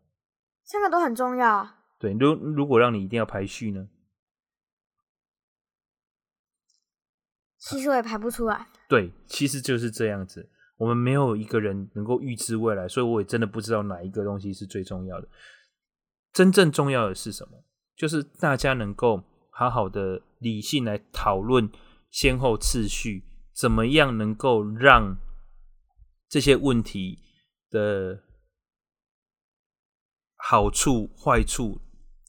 [0.64, 1.68] 三个都很重要。
[1.98, 3.88] 对，如如果让你一定要排序呢？
[7.58, 8.68] 其实我也排不出来。
[8.88, 10.48] 对，其实就是这样子。
[10.78, 15.28] 我们没有一个人能够预知未来，所以我也真的不知道哪一个东西是最重要的。
[16.32, 17.62] 真正重要的是什么？
[18.00, 21.70] 就是大家能够好好的理性来讨论
[22.10, 23.22] 先后次序，
[23.52, 25.18] 怎么样能够让
[26.26, 27.18] 这些问题
[27.68, 28.22] 的
[30.34, 31.78] 好处、坏处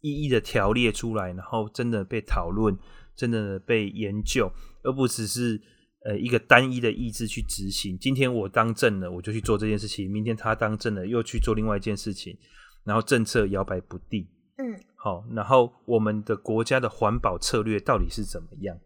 [0.01, 2.77] 一一的条列出来，然后真的被讨论，
[3.15, 4.51] 真的被研究。
[4.83, 5.61] 而不只是
[6.03, 7.97] 呃一个单一的意志去执行。
[7.97, 12.37] 今天我当政了，我就去做这件事情；明天他当政了，又去做另外一件事情。
[12.83, 14.27] 然后政策摇摆不定。
[14.57, 15.25] 嗯，好。
[15.31, 18.77] 然后我们的国家的环保策略到底是怎么样？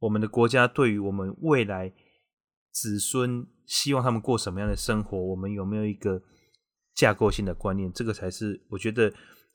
[0.00, 1.92] 我们的国家对于我们未来
[2.70, 6.20] 子孙希望他们过什么样的生活，我们有没有一个
[6.94, 7.92] 架构性的观念？
[7.92, 9.12] 这个才是我觉得，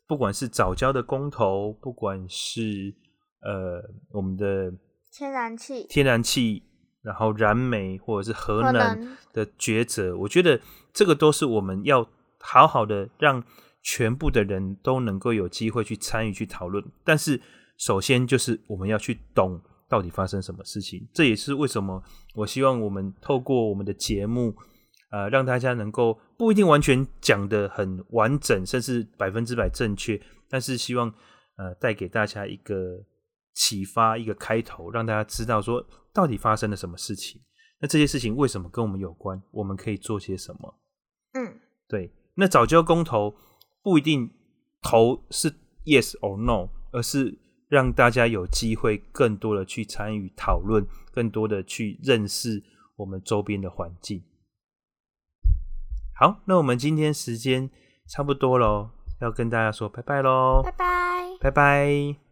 [0.07, 2.93] 不管是早教的公投，不管是
[3.41, 4.73] 呃我们的。
[5.09, 6.61] 天然气、天然气，
[7.01, 10.59] 然后燃煤或者是核能的抉择，我觉得
[10.93, 12.07] 这个都是我们要
[12.39, 13.43] 好好的让
[13.87, 16.83] 全部的人都能够有机会去参与、去讨论。
[17.05, 17.41] 但是，
[17.77, 21.07] 首先就是我们要去懂到底发生什么事情。
[21.13, 22.03] 这也是为什么
[22.35, 24.53] 我希望我们透过我们的节目，
[25.11, 31.07] 呃，让大家能够不一定完全讲得很完整，甚至百分之百正确，但是希望
[31.57, 33.05] 呃带给大家一个。
[33.59, 35.83] 启发一个开头，让大家知道说
[36.13, 37.41] 到底发生了什么事情。
[37.81, 39.41] 那这些事情为什么跟我们有关？
[39.49, 40.79] 我们可以做些什么？
[41.33, 42.13] 嗯，对。
[42.35, 43.35] 那早教公投
[43.87, 44.29] 不一定
[44.81, 45.49] 投是
[45.85, 47.37] yes or no，而是
[47.69, 52.61] 让大家有机会更多的去参与讨论，更多的去认识
[52.97, 54.21] 我们周边的环境。
[56.13, 57.69] 好，那我们今天时间
[58.09, 58.89] 差不多喽，
[59.21, 62.26] 要跟大家说拜拜喽，拜拜，拜拜。